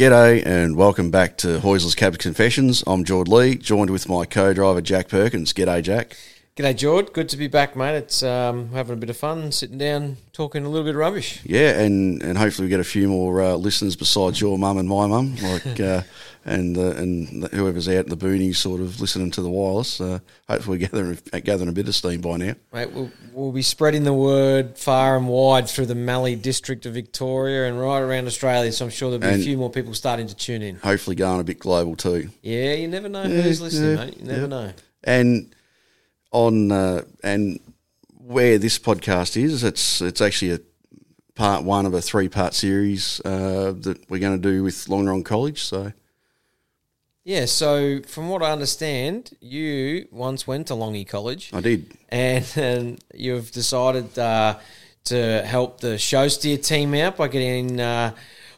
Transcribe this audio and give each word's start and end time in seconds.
G'day 0.00 0.42
and 0.46 0.76
welcome 0.76 1.10
back 1.10 1.36
to 1.36 1.58
Hoysler's 1.58 1.94
Cab 1.94 2.16
Confessions. 2.16 2.82
I'm 2.86 3.04
Jord 3.04 3.28
Lee, 3.28 3.54
joined 3.56 3.90
with 3.90 4.08
my 4.08 4.24
co-driver 4.24 4.80
Jack 4.80 5.08
Perkins. 5.08 5.52
G'day, 5.52 5.82
Jack. 5.82 6.16
G'day, 6.60 6.76
George. 6.76 7.10
Good 7.14 7.30
to 7.30 7.38
be 7.38 7.46
back, 7.48 7.74
mate. 7.74 7.94
It's 7.96 8.22
um, 8.22 8.68
having 8.72 8.92
a 8.92 8.96
bit 8.96 9.08
of 9.08 9.16
fun, 9.16 9.50
sitting 9.50 9.78
down, 9.78 10.18
talking 10.34 10.62
a 10.62 10.68
little 10.68 10.84
bit 10.84 10.90
of 10.94 10.96
rubbish. 11.00 11.40
Yeah, 11.42 11.80
and, 11.80 12.22
and 12.22 12.36
hopefully 12.36 12.66
we 12.66 12.68
get 12.68 12.80
a 12.80 12.84
few 12.84 13.08
more 13.08 13.40
uh, 13.40 13.54
listeners 13.54 13.96
besides 13.96 14.42
your 14.42 14.58
mum 14.58 14.76
and 14.76 14.86
my 14.86 15.06
mum, 15.06 15.36
like 15.36 15.80
uh, 15.80 16.02
and 16.44 16.76
uh, 16.76 16.90
and 16.96 17.44
whoever's 17.52 17.88
out 17.88 18.04
in 18.04 18.10
the 18.10 18.16
boonies, 18.18 18.56
sort 18.56 18.82
of 18.82 19.00
listening 19.00 19.30
to 19.30 19.40
the 19.40 19.48
wireless. 19.48 20.02
Uh, 20.02 20.18
hopefully 20.50 20.76
we're 20.76 20.86
gathering 20.86 21.18
gathering 21.44 21.70
a 21.70 21.72
bit 21.72 21.88
of 21.88 21.94
steam 21.94 22.20
by 22.20 22.36
now. 22.36 22.54
Mate, 22.74 22.92
we'll, 22.92 23.10
we'll 23.32 23.52
be 23.52 23.62
spreading 23.62 24.04
the 24.04 24.12
word 24.12 24.76
far 24.76 25.16
and 25.16 25.28
wide 25.28 25.66
through 25.66 25.86
the 25.86 25.94
Mallee 25.94 26.36
district 26.36 26.84
of 26.84 26.92
Victoria 26.92 27.70
and 27.70 27.80
right 27.80 28.00
around 28.00 28.26
Australia. 28.26 28.70
So 28.70 28.84
I'm 28.84 28.90
sure 28.90 29.08
there'll 29.08 29.22
be 29.22 29.28
And- 29.28 29.40
a 29.40 29.44
few 29.46 29.56
more 29.56 29.70
people 29.70 29.94
starting 29.94 30.26
to 30.26 30.36
tune 30.36 30.60
in. 30.60 30.76
Hopefully 30.76 31.16
going 31.16 31.40
a 31.40 31.44
bit 31.44 31.58
global 31.58 31.96
too. 31.96 32.28
Yeah, 32.42 32.74
you 32.74 32.86
never 32.86 33.08
know 33.08 33.22
Yeah, 33.22 33.40
who's 33.40 33.62
listening, 33.62 33.96
yeah, 33.96 34.04
mate. 34.04 34.18
You 34.18 34.24
never 34.26 34.40
yeah. 34.42 34.46
know. 34.46 34.72
and 35.04 35.54
on 36.32 36.70
uh, 36.72 37.02
and 37.22 37.60
where 38.18 38.58
this 38.58 38.78
podcast 38.78 39.36
is, 39.36 39.64
it's 39.64 40.00
it's 40.00 40.20
actually 40.20 40.52
a 40.52 40.60
part 41.34 41.64
one 41.64 41.86
of 41.86 41.94
a 41.94 42.00
three 42.02 42.28
part 42.28 42.54
series 42.54 43.20
uh, 43.24 43.72
that 43.80 43.98
we're 44.08 44.20
going 44.20 44.40
to 44.40 44.48
do 44.50 44.62
with 44.62 44.74
Longerenong 44.88 45.24
College. 45.24 45.62
So 45.62 45.92
Yeah, 47.24 47.46
so 47.46 48.00
from 48.02 48.28
what 48.28 48.42
I 48.42 48.52
understand, 48.52 49.30
you 49.40 50.06
once 50.10 50.46
went 50.46 50.66
to 50.68 50.74
Longy 50.74 51.06
College. 51.06 51.50
I 51.52 51.60
did. 51.60 51.92
and, 52.08 52.44
and 52.56 53.04
you've 53.14 53.50
decided 53.52 54.18
uh, 54.18 54.58
to 55.04 55.42
help 55.42 55.80
the 55.80 55.98
show 55.98 56.28
steer 56.28 56.58
team 56.58 56.94
out 56.94 57.16
by 57.16 57.28
getting 57.28 57.80
uh, 57.80 58.12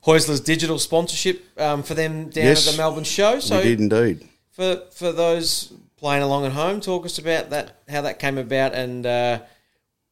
Heusler's 0.05 0.41
digital 0.41 0.79
sponsorship 0.79 1.43
um, 1.61 1.83
for 1.83 1.95
them 1.95 2.29
down 2.31 2.45
Yes. 2.45 2.67
at 2.67 2.73
the 2.73 2.77
Melbourne 2.79 3.05
show. 3.05 3.39
So 3.41 3.57
we 3.59 3.63
did 3.63 3.81
indeed. 3.81 4.29
for 4.51 4.83
for 4.91 5.13
those 5.13 5.73
playing 6.03 6.23
along 6.25 6.45
at 6.45 6.51
home, 6.53 6.81
talk 6.81 7.07
us 7.07 7.17
about 7.17 7.51
that, 7.51 7.81
how 7.89 8.01
that 8.01 8.19
came 8.19 8.37
about, 8.37 8.75
and 8.75 9.07
uh, 9.07 9.39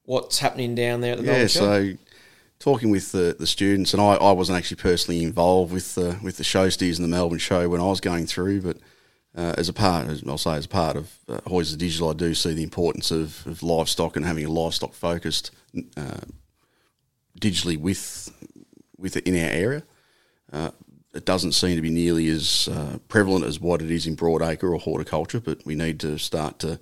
what's 0.04 0.38
happening 0.38 0.76
down 0.76 1.00
there 1.00 1.14
at 1.14 1.18
the 1.18 1.24
Yeah, 1.24 1.30
Melbourne 1.32 1.48
show. 1.48 1.60
so 1.60 1.98
talking 2.60 2.90
with 2.90 3.10
the, 3.10 3.34
the 3.36 3.46
students, 3.46 3.92
and 3.92 4.00
I, 4.00 4.14
I 4.14 4.30
wasn't 4.30 4.56
actually 4.56 4.76
personally 4.76 5.24
involved 5.24 5.72
with 5.72 5.96
the 5.96 6.16
with 6.22 6.36
the 6.36 6.44
show 6.44 6.68
steers 6.68 6.96
and 6.96 7.04
the 7.04 7.10
Melbourne 7.14 7.40
show 7.40 7.68
when 7.68 7.80
I 7.80 7.86
was 7.86 8.00
going 8.00 8.26
through, 8.26 8.62
but 8.62 8.76
uh, 9.36 9.54
as 9.58 9.68
a 9.68 9.72
part, 9.72 10.06
as 10.06 10.22
I'll 10.24 10.38
say, 10.38 10.54
as 10.54 10.66
a 10.66 10.68
part 10.68 10.96
of 10.96 11.12
uh, 11.28 11.40
Digital, 11.76 12.10
I 12.10 12.12
do 12.12 12.34
see 12.34 12.54
the 12.54 12.62
importance 12.62 13.10
of, 13.10 13.44
of 13.48 13.60
livestock 13.60 14.14
and 14.14 14.24
having 14.24 14.44
a 14.44 14.48
livestock 14.48 14.94
focused 14.94 15.50
uh, 15.96 16.20
digitally 17.40 17.76
with 17.76 18.32
with 18.96 19.16
it 19.16 19.26
in 19.26 19.34
our 19.34 19.50
area. 19.50 19.82
Uh, 20.52 20.70
it 21.12 21.24
doesn't 21.24 21.52
seem 21.52 21.76
to 21.76 21.82
be 21.82 21.90
nearly 21.90 22.28
as 22.28 22.68
uh, 22.68 22.98
prevalent 23.08 23.44
as 23.44 23.60
what 23.60 23.82
it 23.82 23.90
is 23.90 24.06
in 24.06 24.16
broadacre 24.16 24.72
or 24.72 24.78
horticulture, 24.78 25.40
but 25.40 25.64
we 25.64 25.74
need 25.74 25.98
to 26.00 26.18
start 26.18 26.58
to 26.60 26.78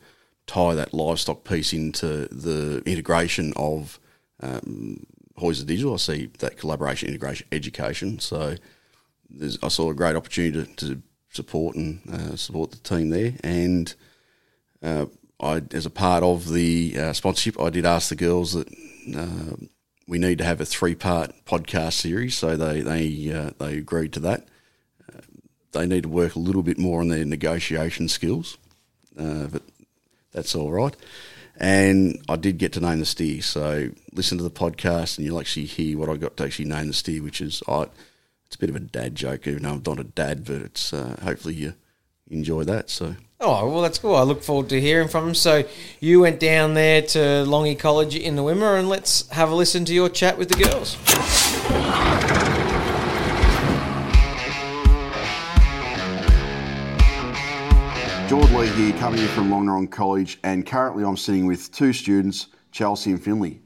tie 0.46 0.74
that 0.74 0.94
livestock 0.94 1.44
piece 1.44 1.72
into 1.72 2.26
the 2.28 2.82
integration 2.84 3.52
of 3.56 3.98
um, 4.40 5.06
Hoyes 5.38 5.64
Digital. 5.64 5.94
I 5.94 5.98
see 5.98 6.30
that 6.38 6.56
collaboration, 6.56 7.08
integration, 7.08 7.46
education. 7.52 8.18
So 8.18 8.56
I 9.62 9.68
saw 9.68 9.90
a 9.90 9.94
great 9.94 10.16
opportunity 10.16 10.64
to, 10.64 10.86
to 10.86 11.02
support 11.30 11.76
and 11.76 12.00
uh, 12.10 12.36
support 12.36 12.72
the 12.72 12.78
team 12.78 13.10
there. 13.10 13.34
And 13.44 13.94
uh, 14.82 15.06
I, 15.40 15.62
as 15.72 15.86
a 15.86 15.90
part 15.90 16.22
of 16.22 16.52
the 16.52 16.94
uh, 16.98 17.12
sponsorship, 17.12 17.60
I 17.60 17.70
did 17.70 17.86
ask 17.86 18.08
the 18.08 18.16
girls 18.16 18.52
that 18.54 18.68
uh, 19.16 19.56
we 20.08 20.18
need 20.18 20.38
to 20.38 20.44
have 20.44 20.60
a 20.60 20.64
three-part 20.64 21.44
podcast 21.44 21.92
series. 21.92 22.36
So 22.36 22.56
they 22.56 22.80
they 22.80 23.32
uh, 23.32 23.50
they 23.58 23.76
agreed 23.76 24.14
to 24.14 24.20
that. 24.20 24.48
Uh, 25.06 25.20
they 25.72 25.86
need 25.86 26.04
to 26.04 26.08
work 26.08 26.34
a 26.34 26.40
little 26.40 26.62
bit 26.62 26.78
more 26.78 27.00
on 27.00 27.08
their 27.08 27.24
negotiation 27.24 28.08
skills, 28.08 28.56
uh, 29.20 29.46
but 29.46 29.62
that's 30.32 30.54
all 30.54 30.72
right. 30.72 30.96
And 31.60 32.22
I 32.28 32.36
did 32.36 32.58
get 32.58 32.72
to 32.74 32.80
name 32.80 33.00
the 33.00 33.06
steer. 33.06 33.42
So 33.42 33.90
listen 34.12 34.38
to 34.38 34.44
the 34.44 34.50
podcast, 34.50 35.18
and 35.18 35.26
you'll 35.26 35.40
actually 35.40 35.66
hear 35.66 35.98
what 35.98 36.08
I 36.08 36.16
got 36.16 36.36
to 36.38 36.44
actually 36.44 36.66
name 36.66 36.88
the 36.88 36.94
steer, 36.94 37.22
which 37.22 37.40
is 37.40 37.62
I. 37.68 37.86
It's 38.46 38.56
a 38.56 38.58
bit 38.58 38.70
of 38.70 38.76
a 38.76 38.80
dad 38.80 39.14
joke, 39.14 39.46
even 39.46 39.64
though 39.64 39.72
I'm 39.72 39.82
not 39.84 40.00
a 40.00 40.04
dad, 40.04 40.46
but 40.46 40.62
it's 40.62 40.94
uh, 40.94 41.18
hopefully 41.22 41.54
you 41.54 41.74
enjoy 42.30 42.64
that. 42.64 42.88
So 42.88 43.16
Oh, 43.40 43.70
well, 43.70 43.82
that's 43.82 44.00
cool. 44.00 44.16
I 44.16 44.22
look 44.22 44.42
forward 44.42 44.68
to 44.70 44.80
hearing 44.80 45.06
from 45.06 45.28
him. 45.28 45.34
So, 45.36 45.62
you 46.00 46.18
went 46.18 46.40
down 46.40 46.74
there 46.74 47.02
to 47.02 47.18
Longy 47.46 47.78
College 47.78 48.16
in 48.16 48.34
the 48.34 48.42
Wimmera, 48.42 48.80
and 48.80 48.88
let's 48.88 49.28
have 49.28 49.52
a 49.52 49.54
listen 49.54 49.84
to 49.84 49.94
your 49.94 50.08
chat 50.08 50.36
with 50.36 50.48
the 50.48 50.56
girls. 50.56 50.96
George 58.28 58.50
Lee 58.50 58.66
here, 58.70 58.98
coming 58.98 59.20
in 59.20 59.28
from 59.28 59.50
Longerenong 59.50 59.88
College, 59.88 60.40
and 60.42 60.66
currently 60.66 61.04
I'm 61.04 61.16
sitting 61.16 61.46
with 61.46 61.70
two 61.70 61.92
students, 61.92 62.48
Chelsea 62.72 63.12
and 63.12 63.22
Finley. 63.22 63.60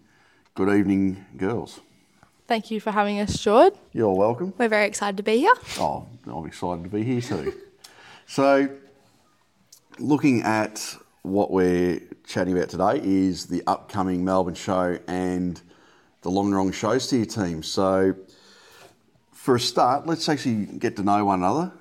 Good 0.55 0.69
evening, 0.69 1.25
girls. 1.39 1.81
Thank 2.47 2.71
you 2.71 2.79
for 2.79 2.91
having 2.91 3.21
us, 3.21 3.39
Jord. 3.39 3.73
You're 3.95 4.13
welcome. 4.13 4.53
We're 4.59 4.69
very 4.69 4.85
excited 4.87 5.17
to 5.17 5.23
be 5.23 5.39
here. 5.39 5.55
Oh, 5.79 6.07
I'm 6.27 6.45
excited 6.45 6.85
to 6.85 6.91
be 6.91 7.03
here 7.05 7.23
too. 7.23 7.55
so, 8.27 8.69
looking 9.99 10.43
at 10.43 10.97
what 11.23 11.51
we're 11.51 12.01
chatting 12.27 12.57
about 12.57 12.69
today 12.69 13.01
is 13.03 13.47
the 13.47 13.63
upcoming 13.67 14.25
Melbourne 14.25 14.55
show 14.55 14.99
and 15.07 15.61
the 16.23 16.31
Longerenong 16.31 16.73
Show 16.73 16.99
Steer 16.99 17.25
team. 17.25 17.63
So, 17.63 18.15
for 19.33 19.57
a 19.57 19.61
start, 19.61 20.07
let's 20.07 20.29
actually 20.29 20.67
get 20.67 20.97
to 20.97 21.03
know 21.03 21.25
one 21.25 21.41
another. 21.41 21.73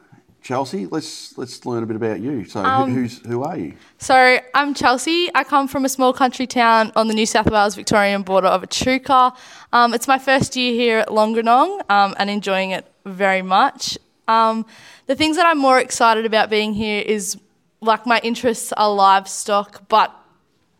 Chelsea, 0.41 0.87
let's 0.87 1.37
let's 1.37 1.63
learn 1.67 1.83
a 1.83 1.85
bit 1.85 1.95
about 1.95 2.19
you. 2.19 2.45
So, 2.45 2.63
who 2.63 2.85
who's 2.91 3.19
who 3.19 3.43
are 3.43 3.57
you? 3.57 3.73
So, 3.99 4.39
I'm 4.55 4.73
Chelsea. 4.73 5.29
I 5.35 5.43
come 5.43 5.67
from 5.67 5.85
a 5.85 5.89
small 5.89 6.13
country 6.13 6.47
town 6.47 6.91
on 6.95 7.07
the 7.07 7.13
New 7.13 7.27
South 7.27 7.49
Wales 7.49 7.75
Victorian 7.75 8.23
border 8.23 8.47
of 8.47 8.63
Echuca. 8.63 9.33
Um, 9.71 9.93
it's 9.93 10.07
my 10.07 10.17
first 10.17 10.55
year 10.55 10.73
here 10.73 10.99
at 10.99 11.09
Longerenong 11.09 11.81
um, 11.91 12.15
and 12.17 12.29
enjoying 12.29 12.71
it 12.71 12.91
very 13.05 13.43
much. 13.43 13.99
Um, 14.27 14.65
the 15.05 15.15
things 15.15 15.35
that 15.35 15.45
I'm 15.45 15.59
more 15.59 15.79
excited 15.79 16.25
about 16.25 16.49
being 16.49 16.73
here 16.73 17.01
is 17.01 17.37
like 17.81 18.05
my 18.05 18.19
interests 18.23 18.71
are 18.73 18.93
livestock, 18.93 19.87
but 19.89 20.15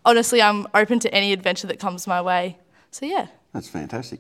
honestly, 0.06 0.42
I'm 0.42 0.68
open 0.74 1.00
to 1.00 1.14
any 1.14 1.34
adventure 1.34 1.68
that 1.68 1.80
comes 1.80 2.08
my 2.08 2.22
way. 2.22 2.58
So, 2.92 3.06
yeah. 3.06 3.28
That's 3.54 3.68
fantastic. 3.68 4.20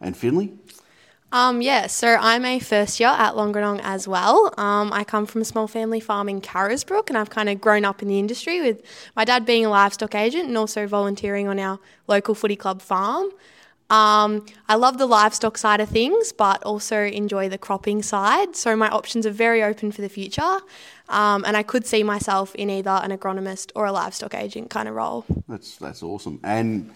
And 0.00 0.16
Finley? 0.16 0.52
Um, 1.32 1.60
yeah, 1.62 1.88
so 1.88 2.16
I'm 2.20 2.44
a 2.44 2.60
first 2.60 3.00
year 3.00 3.08
at 3.08 3.34
Longerenong 3.34 3.80
as 3.82 4.06
well. 4.06 4.54
Um, 4.56 4.92
I 4.92 5.02
come 5.02 5.26
from 5.26 5.40
a 5.40 5.44
small 5.44 5.66
family 5.66 5.98
farm 5.98 6.28
in 6.28 6.40
Carisbrook, 6.40 7.10
and 7.10 7.18
I've 7.18 7.30
kind 7.30 7.48
of 7.48 7.60
grown 7.60 7.84
up 7.84 8.02
in 8.02 8.08
the 8.08 8.20
industry 8.20 8.60
with 8.60 8.82
my 9.16 9.24
dad 9.24 9.44
being 9.44 9.66
a 9.66 9.68
livestock 9.68 10.14
agent 10.14 10.46
and 10.46 10.56
also 10.56 10.86
volunteering 10.86 11.48
on 11.48 11.58
our 11.58 11.80
local 12.06 12.36
footy 12.36 12.54
club 12.54 12.80
farm. 12.80 13.30
Um, 13.94 14.44
I 14.68 14.74
love 14.74 14.98
the 14.98 15.06
livestock 15.06 15.56
side 15.56 15.80
of 15.80 15.88
things, 15.88 16.32
but 16.32 16.62
also 16.64 16.98
enjoy 17.22 17.48
the 17.48 17.58
cropping 17.58 18.02
side. 18.02 18.56
So 18.56 18.74
my 18.74 18.88
options 18.88 19.24
are 19.24 19.36
very 19.46 19.62
open 19.62 19.92
for 19.92 20.02
the 20.02 20.08
future, 20.08 20.56
um, 21.20 21.44
and 21.46 21.56
I 21.56 21.62
could 21.62 21.86
see 21.86 22.02
myself 22.02 22.54
in 22.56 22.70
either 22.70 22.96
an 23.04 23.10
agronomist 23.16 23.70
or 23.76 23.86
a 23.86 23.92
livestock 23.92 24.34
agent 24.34 24.66
kind 24.70 24.88
of 24.88 24.94
role. 24.94 25.24
That's 25.48 25.76
that's 25.76 26.02
awesome. 26.02 26.40
And 26.42 26.90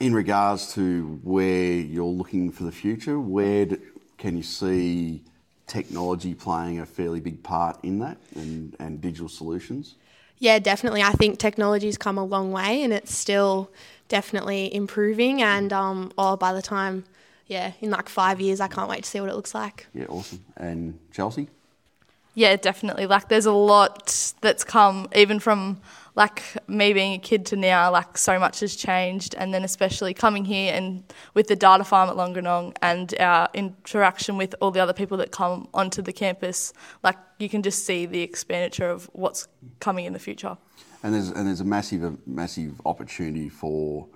in 0.00 0.12
regards 0.22 0.74
to 0.74 1.20
where 1.22 1.74
you're 1.94 2.16
looking 2.20 2.50
for 2.50 2.64
the 2.64 2.72
future, 2.72 3.20
where 3.20 3.66
d 3.66 3.76
can 4.18 4.36
you 4.36 4.42
see 4.42 5.22
technology 5.66 6.34
playing 6.34 6.80
a 6.80 6.86
fairly 6.86 7.20
big 7.20 7.38
part 7.42 7.78
in 7.84 8.00
that, 8.00 8.18
and, 8.34 8.74
and 8.80 9.00
digital 9.00 9.28
solutions? 9.28 9.94
Yeah, 10.40 10.58
definitely. 10.58 11.02
I 11.02 11.12
think 11.12 11.38
technology's 11.38 11.98
come 11.98 12.18
a 12.18 12.24
long 12.24 12.50
way 12.50 12.82
and 12.82 12.92
it's 12.92 13.14
still 13.14 13.70
definitely 14.10 14.74
improving. 14.74 15.40
And 15.40 15.72
um, 15.72 16.12
oh, 16.18 16.36
by 16.36 16.52
the 16.52 16.60
time, 16.60 17.04
yeah, 17.46 17.72
in 17.80 17.90
like 17.90 18.10
five 18.10 18.38
years, 18.42 18.60
I 18.60 18.68
can't 18.68 18.90
wait 18.90 19.04
to 19.04 19.08
see 19.08 19.20
what 19.20 19.30
it 19.30 19.34
looks 19.34 19.54
like. 19.54 19.86
Yeah, 19.94 20.04
awesome. 20.08 20.44
And 20.58 20.98
Chelsea? 21.10 21.48
Yeah, 22.34 22.56
definitely. 22.56 23.06
Like, 23.06 23.28
there's 23.28 23.46
a 23.46 23.52
lot 23.52 24.34
that's 24.42 24.62
come, 24.62 25.08
even 25.16 25.40
from 25.40 25.80
like 26.16 26.42
me 26.68 26.92
being 26.92 27.14
a 27.14 27.18
kid 27.18 27.46
to 27.46 27.56
now. 27.56 27.90
Like, 27.90 28.18
so 28.18 28.38
much 28.38 28.60
has 28.60 28.76
changed, 28.76 29.34
and 29.36 29.52
then 29.54 29.64
especially 29.64 30.14
coming 30.14 30.44
here 30.44 30.74
and 30.74 31.04
with 31.34 31.48
the 31.48 31.56
data 31.56 31.84
farm 31.84 32.08
at 32.08 32.16
Longerenong 32.16 32.76
and 32.82 33.14
our 33.20 33.48
interaction 33.54 34.36
with 34.36 34.54
all 34.60 34.70
the 34.70 34.80
other 34.80 34.92
people 34.92 35.16
that 35.18 35.30
come 35.30 35.68
onto 35.72 36.02
the 36.02 36.12
campus. 36.12 36.72
Like, 37.02 37.16
you 37.38 37.48
can 37.48 37.62
just 37.62 37.86
see 37.86 38.06
the 38.06 38.22
expenditure 38.22 38.90
of 38.90 39.08
what's 39.12 39.48
coming 39.78 40.04
in 40.04 40.12
the 40.12 40.18
future. 40.18 40.56
And 41.02 41.14
there's 41.14 41.30
and 41.30 41.46
there's 41.46 41.60
a 41.60 41.64
massive 41.64 42.04
a 42.04 42.16
massive 42.26 42.80
opportunity 42.84 43.48
for 43.48 44.06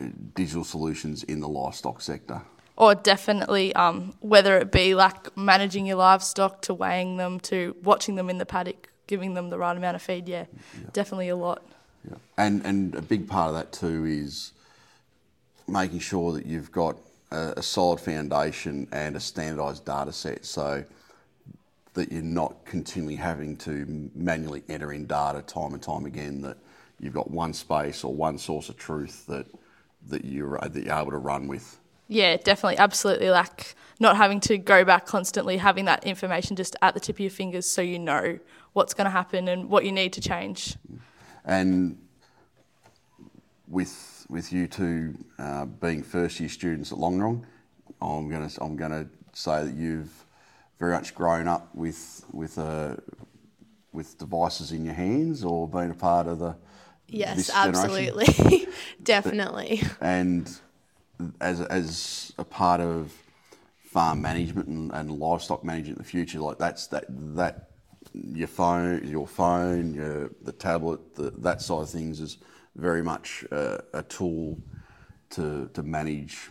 uh, 0.00 0.06
digital 0.34 0.64
solutions 0.64 1.22
in 1.24 1.40
the 1.40 1.48
livestock 1.48 2.00
sector. 2.00 2.42
Or 2.76 2.94
definitely, 2.94 3.74
um, 3.74 4.14
whether 4.20 4.56
it 4.56 4.72
be 4.72 4.94
like 4.94 5.36
managing 5.36 5.84
your 5.84 5.96
livestock 5.96 6.62
to 6.62 6.74
weighing 6.74 7.18
them 7.18 7.38
to 7.40 7.76
watching 7.82 8.14
them 8.14 8.30
in 8.30 8.38
the 8.38 8.46
paddock, 8.46 8.88
giving 9.06 9.34
them 9.34 9.50
the 9.50 9.58
right 9.58 9.76
amount 9.76 9.96
of 9.96 10.02
feed. 10.02 10.28
Yeah, 10.28 10.46
definitely 10.92 11.28
a 11.28 11.36
lot. 11.36 11.62
Yeah. 12.08 12.16
And 12.36 12.64
and 12.64 12.94
a 12.94 13.02
big 13.02 13.28
part 13.28 13.48
of 13.48 13.54
that 13.54 13.72
too 13.72 14.04
is 14.04 14.52
making 15.68 16.00
sure 16.00 16.32
that 16.32 16.46
you've 16.46 16.72
got 16.72 16.96
a, 17.30 17.54
a 17.58 17.62
solid 17.62 18.00
foundation 18.00 18.88
and 18.92 19.16
a 19.16 19.20
standardised 19.20 19.84
data 19.84 20.12
set, 20.12 20.44
so 20.44 20.84
that 21.94 22.10
you're 22.10 22.22
not 22.22 22.64
continually 22.64 23.16
having 23.16 23.56
to 23.58 24.10
manually 24.14 24.62
enter 24.68 24.92
in 24.92 25.06
data 25.06 25.42
time 25.42 25.74
and 25.74 25.82
time 25.82 26.06
again. 26.06 26.40
That 26.42 26.56
you've 26.98 27.14
got 27.14 27.30
one 27.30 27.52
space 27.52 28.04
or 28.04 28.14
one 28.14 28.38
source 28.38 28.68
of 28.68 28.76
truth 28.76 29.26
that 29.26 29.46
that 30.08 30.24
you're 30.24 30.58
that 30.58 30.84
you're 30.84 30.94
able 30.94 31.10
to 31.10 31.18
run 31.18 31.48
with. 31.48 31.78
Yeah, 32.12 32.36
definitely, 32.36 32.78
absolutely. 32.78 33.30
Like 33.30 33.74
not 33.98 34.16
having 34.16 34.40
to 34.40 34.58
go 34.58 34.84
back 34.84 35.06
constantly, 35.06 35.56
having 35.56 35.86
that 35.86 36.04
information 36.04 36.56
just 36.56 36.76
at 36.82 36.92
the 36.94 37.00
tip 37.00 37.16
of 37.16 37.20
your 37.20 37.30
fingers, 37.30 37.66
so 37.66 37.80
you 37.80 37.98
know 37.98 38.38
what's 38.74 38.92
going 38.94 39.06
to 39.06 39.10
happen 39.10 39.48
and 39.48 39.70
what 39.70 39.84
you 39.84 39.92
need 39.92 40.12
to 40.14 40.20
change. 40.20 40.76
And 41.44 41.98
with 43.66 44.26
with 44.28 44.52
you 44.52 44.66
two 44.66 45.14
uh, 45.38 45.64
being 45.64 46.02
first 46.02 46.38
year 46.38 46.48
students 46.48 46.92
at 46.92 46.98
Longerenong, 46.98 47.44
I'm 48.00 48.28
gonna 48.28 48.50
I'm 48.60 48.76
gonna 48.76 49.06
say 49.32 49.64
that 49.64 49.74
you've 49.74 50.12
very 50.78 50.92
much 50.92 51.14
grown 51.14 51.48
up 51.48 51.74
with 51.74 52.24
with 52.30 52.58
uh, 52.58 52.96
with 53.92 54.18
devices 54.18 54.72
in 54.72 54.84
your 54.84 54.94
hands 54.94 55.44
or 55.44 55.66
been 55.66 55.90
a 55.90 55.94
part 55.94 56.26
of 56.26 56.38
the 56.38 56.56
Yes, 57.08 57.36
this 57.36 57.50
absolutely. 57.54 58.66
Definitely. 59.02 59.82
and 60.00 60.50
as 61.40 61.60
as 61.60 62.32
a 62.38 62.44
part 62.44 62.80
of 62.80 63.12
farm 63.84 64.22
management 64.22 64.68
and, 64.68 64.90
and 64.92 65.10
livestock 65.10 65.64
management 65.64 65.98
in 65.98 66.02
the 66.02 66.08
future, 66.08 66.40
like 66.40 66.58
that's 66.58 66.86
that 66.88 67.04
that 67.08 67.68
your 68.14 68.48
phone, 68.48 69.06
your 69.06 69.26
phone, 69.26 69.94
your 69.94 70.30
the 70.42 70.52
tablet, 70.52 71.14
the, 71.14 71.30
that 71.38 71.62
side 71.62 71.82
of 71.82 71.90
things 71.90 72.20
is 72.20 72.38
very 72.76 73.02
much 73.02 73.44
uh, 73.52 73.78
a 73.92 74.02
tool 74.02 74.58
to 75.30 75.68
to 75.74 75.82
manage 75.82 76.50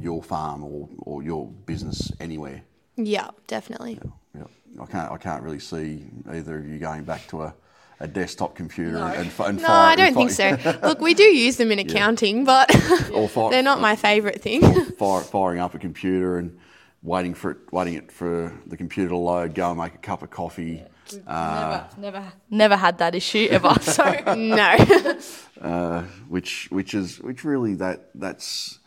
your 0.00 0.22
farm 0.22 0.64
or, 0.64 0.88
or 0.98 1.22
your 1.22 1.46
business 1.66 2.12
anywhere. 2.20 2.62
Yeah, 2.96 3.30
definitely. 3.46 4.00
Yeah, 4.34 4.44
I 4.80 4.86
can't 4.86 5.12
I 5.12 5.16
can't 5.16 5.42
really 5.42 5.60
see 5.60 6.06
either 6.30 6.58
of 6.58 6.66
you 6.66 6.78
going 6.78 7.04
back 7.04 7.26
to 7.28 7.42
a, 7.42 7.54
a 8.00 8.08
desktop 8.08 8.54
computer 8.54 8.96
and, 8.96 9.30
fi- 9.30 9.48
and 9.50 9.60
No, 9.60 9.68
I 9.68 9.94
don't 9.94 10.08
and 10.08 10.16
think 10.16 10.30
so. 10.30 10.78
Look, 10.82 11.00
we 11.00 11.12
do 11.14 11.22
use 11.24 11.56
them 11.56 11.70
in 11.70 11.78
accounting, 11.78 12.44
but 12.44 12.74
Or 13.12 13.28
fi- 13.28 13.50
they're 13.50 13.62
not 13.62 13.80
my 13.80 13.94
favourite 13.94 14.40
thing. 14.40 14.62
fire, 14.92 15.20
firing 15.20 15.60
up 15.60 15.74
a 15.74 15.78
computer 15.78 16.38
and 16.38 16.58
waiting 17.02 17.34
for 17.34 17.50
it, 17.52 17.58
waiting 17.72 17.94
it 17.94 18.10
for 18.10 18.52
the 18.66 18.76
computer 18.76 19.10
to 19.10 19.16
load, 19.16 19.54
go 19.54 19.68
and 19.70 19.78
make 19.78 19.94
a 19.94 19.98
cup 19.98 20.22
of 20.22 20.30
coffee. 20.30 20.82
never, 21.26 21.86
never, 21.98 22.32
never 22.48 22.76
had 22.76 22.98
that 22.98 23.14
issue 23.14 23.46
ever. 23.50 23.74
So 23.82 24.04
no. 24.34 25.18
uh, 25.60 26.02
which 26.28 26.68
which 26.70 26.94
is 26.94 27.20
which 27.20 27.44
really 27.44 27.74
that 27.74 28.10
that's 28.14 28.78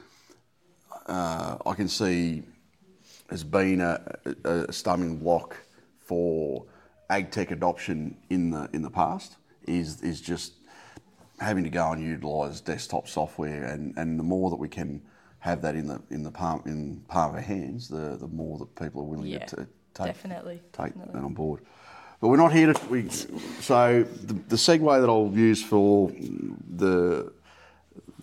uh, 1.05 1.57
I 1.65 1.73
can 1.73 1.87
see 1.87 2.43
has 3.29 3.43
been 3.43 3.81
a, 3.81 4.01
a, 4.45 4.49
a 4.69 4.73
stumbling 4.73 5.17
block 5.17 5.57
for 5.99 6.65
ag 7.09 7.31
tech 7.31 7.51
adoption 7.51 8.17
in 8.29 8.49
the 8.49 8.69
in 8.73 8.81
the 8.81 8.89
past 8.89 9.37
is 9.67 10.01
is 10.01 10.21
just 10.21 10.53
having 11.39 11.63
to 11.63 11.69
go 11.69 11.91
and 11.91 12.01
utilise 12.03 12.61
desktop 12.61 13.07
software 13.07 13.65
and, 13.65 13.93
and 13.97 14.19
the 14.19 14.23
more 14.23 14.49
that 14.49 14.55
we 14.55 14.69
can 14.69 15.01
have 15.39 15.61
that 15.61 15.75
in 15.75 15.87
the 15.87 16.01
in 16.09 16.23
the 16.23 16.31
palm 16.31 16.61
in 16.65 17.01
palm 17.07 17.29
of 17.31 17.35
our 17.35 17.41
hands 17.41 17.87
the 17.89 18.17
the 18.17 18.27
more 18.27 18.57
that 18.57 18.73
people 18.75 19.01
are 19.01 19.05
willing 19.05 19.27
Yeah, 19.27 19.45
to, 19.45 19.67
take 19.93 20.07
definitely, 20.07 20.61
take 20.71 20.87
definitely. 20.93 21.13
that 21.13 21.23
on 21.23 21.33
board. 21.33 21.61
But 22.21 22.29
we're 22.29 22.37
not 22.37 22.53
here 22.53 22.71
to. 22.71 22.85
We, 22.89 23.09
so 23.09 24.03
the, 24.03 24.33
the 24.33 24.55
segue 24.55 25.01
that 25.01 25.09
I'll 25.09 25.31
use 25.33 25.61
for 25.61 26.09
the 26.09 27.33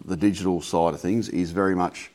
the 0.06 0.16
digital 0.16 0.62
side 0.62 0.94
of 0.94 1.00
things 1.00 1.28
is 1.28 1.50
very 1.50 1.74
much. 1.76 2.10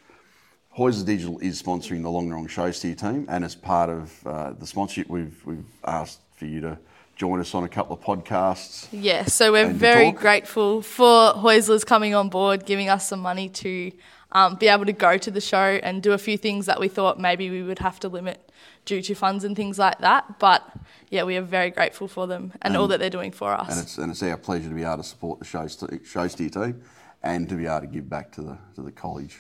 Hoyser 0.76 1.06
Digital 1.06 1.38
is 1.40 1.62
sponsoring 1.62 2.02
the 2.02 2.10
Longerenong 2.10 2.50
Show 2.50 2.72
Steer 2.72 2.96
team, 2.96 3.26
and 3.30 3.46
as 3.46 3.56
part 3.56 3.90
of 3.90 4.28
uh, 4.28 4.54
the 4.54 4.66
sponsorship, 4.66 5.08
we've 5.10 5.40
we've 5.46 5.64
asked 5.86 6.22
for 6.36 6.46
you 6.46 6.62
to 6.62 6.78
join 7.16 7.40
us 7.40 7.56
on 7.56 7.64
a 7.64 7.70
couple 7.70 7.96
of 7.96 8.02
podcasts. 8.02 8.88
yeah, 8.92 9.26
so 9.26 9.52
we're 9.52 9.72
very 9.72 10.12
grateful 10.12 10.82
for 10.82 11.34
Hoyslers 11.34 11.86
coming 11.86 12.14
on 12.14 12.30
board, 12.30 12.66
giving 12.66 12.90
us 12.90 13.08
some 13.08 13.20
money 13.20 13.48
to 13.50 13.92
um, 14.34 14.56
be 14.56 14.68
able 14.68 14.86
to 14.86 14.94
go 14.94 15.18
to 15.18 15.32
the 15.32 15.40
show 15.40 15.80
and 15.82 16.04
do 16.04 16.12
a 16.12 16.18
few 16.18 16.38
things 16.38 16.66
that 16.66 16.80
we 16.80 16.90
thought 16.90 17.20
maybe 17.20 17.50
we 17.50 17.64
would 17.64 17.80
have 17.80 18.00
to 18.02 18.10
limit 18.10 18.52
due 18.84 19.02
to 19.02 19.16
funds 19.16 19.46
and 19.46 19.56
things 19.56 19.80
like 19.80 20.00
that. 20.00 20.40
But 20.40 20.62
yeah, 21.10 21.24
we 21.24 21.38
are 21.38 21.42
very 21.42 21.72
grateful 21.72 22.10
for 22.10 22.28
them 22.28 22.52
and, 22.62 22.76
all 22.76 22.88
that 22.90 23.00
they're 23.00 23.10
doing 23.10 23.32
for 23.32 23.54
us. 23.54 23.72
And 23.72 23.82
it's 23.82 23.98
and 23.98 24.12
it's 24.12 24.22
our 24.24 24.38
pleasure 24.38 24.68
to 24.68 24.76
be 24.76 24.84
able 24.84 24.98
to 24.98 25.04
support 25.04 25.40
the 25.40 25.46
show, 25.46 25.68
st- 25.68 26.06
show 26.06 26.28
steer 26.28 26.50
team, 26.50 26.82
and 27.24 27.48
to 27.48 27.56
be 27.56 27.66
able 27.66 27.82
to 27.82 27.88
give 27.88 28.10
back 28.10 28.32
to 28.34 28.42
the 28.42 28.58
to 28.76 28.82
the 28.82 28.92
college. 28.92 29.40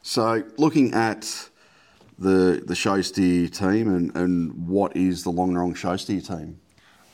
So 0.00 0.42
looking 0.56 0.94
at 0.94 1.50
the 2.18 2.62
the 2.66 2.74
show 2.74 3.00
steer 3.00 3.48
team 3.48 3.88
and, 3.88 4.14
and 4.16 4.66
what 4.66 4.96
is 4.96 5.24
the 5.24 5.30
Longerenong 5.32 5.76
show 5.76 5.96
steer 5.96 6.20
team? 6.20 6.60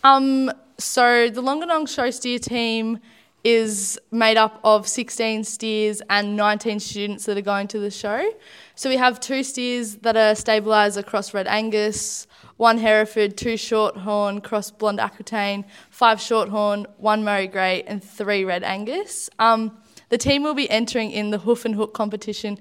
Um, 0.05 0.51
so 0.79 1.31
the 1.31 1.43
Longerenong 1.43 1.89
Show 1.89 2.11
Steer 2.11 2.39
team 2.39 2.99
is 3.43 3.99
made 4.11 4.37
up 4.37 4.59
of 4.65 4.89
16 4.89 5.45
steers 5.45 6.03
and 6.09 6.37
19 6.37 6.81
students 6.81 7.27
that 7.27 7.37
are 7.37 7.43
going 7.43 7.69
to 7.69 7.79
the 7.79 7.91
show. 7.91 8.33
So 8.75 8.89
we 8.89 8.97
have 8.97 9.21
two 9.21 9.43
steers 9.43 9.97
that 9.97 10.17
are 10.17 10.33
Stabiliser 10.33 11.05
cross 11.05 11.35
Red 11.35 11.47
Angus, 11.47 12.27
one 12.57 12.79
Hereford, 12.79 13.37
two 13.37 13.55
Shorthorn, 13.55 14.43
cross 14.43 14.71
Blonde 14.71 15.01
Aquitaine, 15.01 15.65
five 15.91 16.19
Shorthorn, 16.19 16.87
one 16.97 17.23
Murray 17.23 17.47
Grey, 17.47 17.83
and 17.87 18.03
three 18.03 18.45
Red 18.45 18.63
Angus. 18.63 19.29
Um, 19.39 19.79
the 20.09 20.19
team 20.19 20.43
will 20.43 20.55
be 20.55 20.71
entering 20.71 21.11
in 21.11 21.31
the 21.31 21.39
Hoof 21.39 21.65
and 21.65 21.75
Hook 21.75 21.95
competition, 21.95 22.59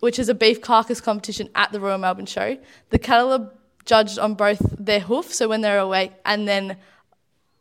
which 0.00 0.18
is 0.18 0.28
a 0.28 0.34
beef 0.34 0.60
carcass 0.60 1.00
competition 1.00 1.48
at 1.54 1.72
the 1.72 1.80
Royal 1.80 1.98
Melbourne 1.98 2.26
Show. 2.26 2.58
The 2.90 2.98
cattle 2.98 3.32
are 3.32 3.50
judged 3.84 4.18
on 4.18 4.34
both 4.34 4.60
their 4.78 5.00
hoof, 5.00 5.32
so 5.32 5.48
when 5.48 5.60
they're 5.60 5.78
awake, 5.78 6.12
and 6.24 6.46
then 6.46 6.76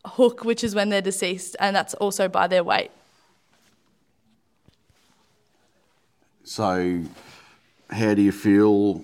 hook, 0.06 0.44
which 0.44 0.64
is 0.64 0.76
when 0.76 0.90
they're 0.90 1.02
deceased, 1.02 1.56
and 1.60 1.76
that's 1.76 1.94
also 1.96 2.28
by 2.28 2.48
their 2.48 2.64
weight. 2.64 2.92
So 6.44 7.02
how 7.90 8.14
do 8.14 8.22
you 8.22 8.32
feel 8.32 9.04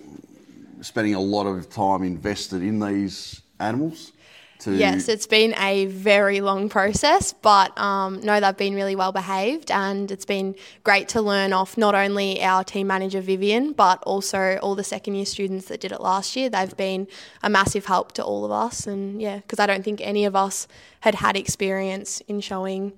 spending 0.82 1.16
a 1.16 1.20
lot 1.20 1.46
of 1.46 1.70
time 1.70 2.04
invested 2.04 2.62
in 2.62 2.80
these 2.80 3.42
animals? 3.60 4.12
To, 4.62 4.76
Yes, 4.76 5.10
it's 5.10 5.26
been 5.26 5.56
a 5.58 5.88
very 5.88 6.40
long 6.40 6.70
process, 6.70 7.34
but 7.34 7.76
um, 7.80 8.22
no, 8.22 8.40
they've 8.40 8.56
been 8.56 8.76
really 8.76 8.96
well 8.96 9.12
behaved, 9.12 9.72
and 9.72 10.12
it's 10.12 10.26
been 10.26 10.56
great 10.84 11.10
to 11.10 11.22
learn 11.22 11.52
off 11.52 11.80
not 11.80 11.96
only 11.96 12.44
our 12.44 12.64
team 12.64 12.86
manager 12.86 13.22
Vivian, 13.22 13.74
but 13.74 14.04
also 14.04 14.60
all 14.62 14.76
the 14.76 14.84
second 14.84 15.16
year 15.16 15.26
students 15.26 15.66
that 15.70 15.82
did 15.82 15.92
it 15.92 16.00
last 16.00 16.36
year. 16.36 16.48
They've 16.48 16.78
been 16.78 17.08
a 17.42 17.50
massive 17.50 17.88
help 17.88 18.12
to 18.14 18.24
all 18.24 18.46
of 18.46 18.52
us, 18.52 18.86
and 18.86 19.20
yeah, 19.20 19.38
because 19.38 19.58
I 19.58 19.66
don't 19.66 19.84
think 19.84 20.00
any 20.00 20.26
of 20.26 20.36
us 20.36 20.68
had 21.00 21.16
had 21.16 21.36
experience 21.36 22.22
in 22.28 22.40
showing 22.40 22.94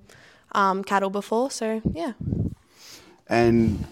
um, 0.52 0.84
cattle 0.84 1.08
before, 1.08 1.50
so 1.50 1.80
yeah. 1.94 2.12
And 3.26 3.86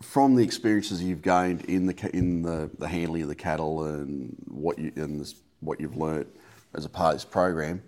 from 0.00 0.34
the 0.34 0.42
experiences 0.42 1.02
you've 1.02 1.20
gained 1.20 1.66
in 1.66 1.84
the 1.84 2.10
in 2.14 2.40
the, 2.40 2.70
the 2.78 2.88
handling 2.88 3.20
of 3.20 3.28
the 3.28 3.34
cattle 3.34 3.84
and 3.84 4.34
what 4.48 4.78
you 4.78 4.92
and 4.96 5.20
this, 5.20 5.34
what 5.60 5.78
you've 5.78 5.98
learnt 5.98 6.26
as 6.74 6.84
a 6.84 6.88
part 6.88 7.14
of 7.14 7.20
this 7.20 7.24
program, 7.24 7.82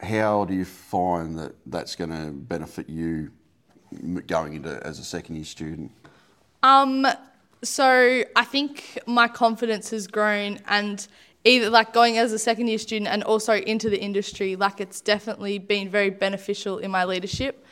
how 0.00 0.44
do 0.44 0.54
you 0.54 0.64
find 0.64 1.38
that 1.38 1.54
that's 1.66 1.96
going 1.96 2.10
to 2.10 2.32
benefit 2.32 2.88
you 2.88 3.30
going 4.26 4.54
into 4.54 4.84
as 4.86 4.98
a 4.98 5.04
second 5.04 5.36
year 5.36 5.44
student? 5.44 5.90
Um, 6.62 7.06
so 7.62 8.24
I 8.34 8.44
think 8.44 8.98
my 9.06 9.28
confidence 9.28 9.90
has 9.90 10.06
grown, 10.06 10.58
and 10.66 11.06
either 11.44 11.70
like 11.70 11.92
going 11.92 12.18
as 12.18 12.32
a 12.32 12.38
second 12.38 12.66
year 12.66 12.78
student 12.78 13.08
and 13.08 13.22
also 13.22 13.54
into 13.54 13.88
the 13.88 14.00
industry, 14.00 14.56
like 14.56 14.80
it's 14.80 15.00
definitely 15.00 15.58
been 15.58 15.88
very 15.88 16.10
beneficial 16.10 16.78
in 16.78 16.90
my 16.90 17.04
leadership. 17.04 17.64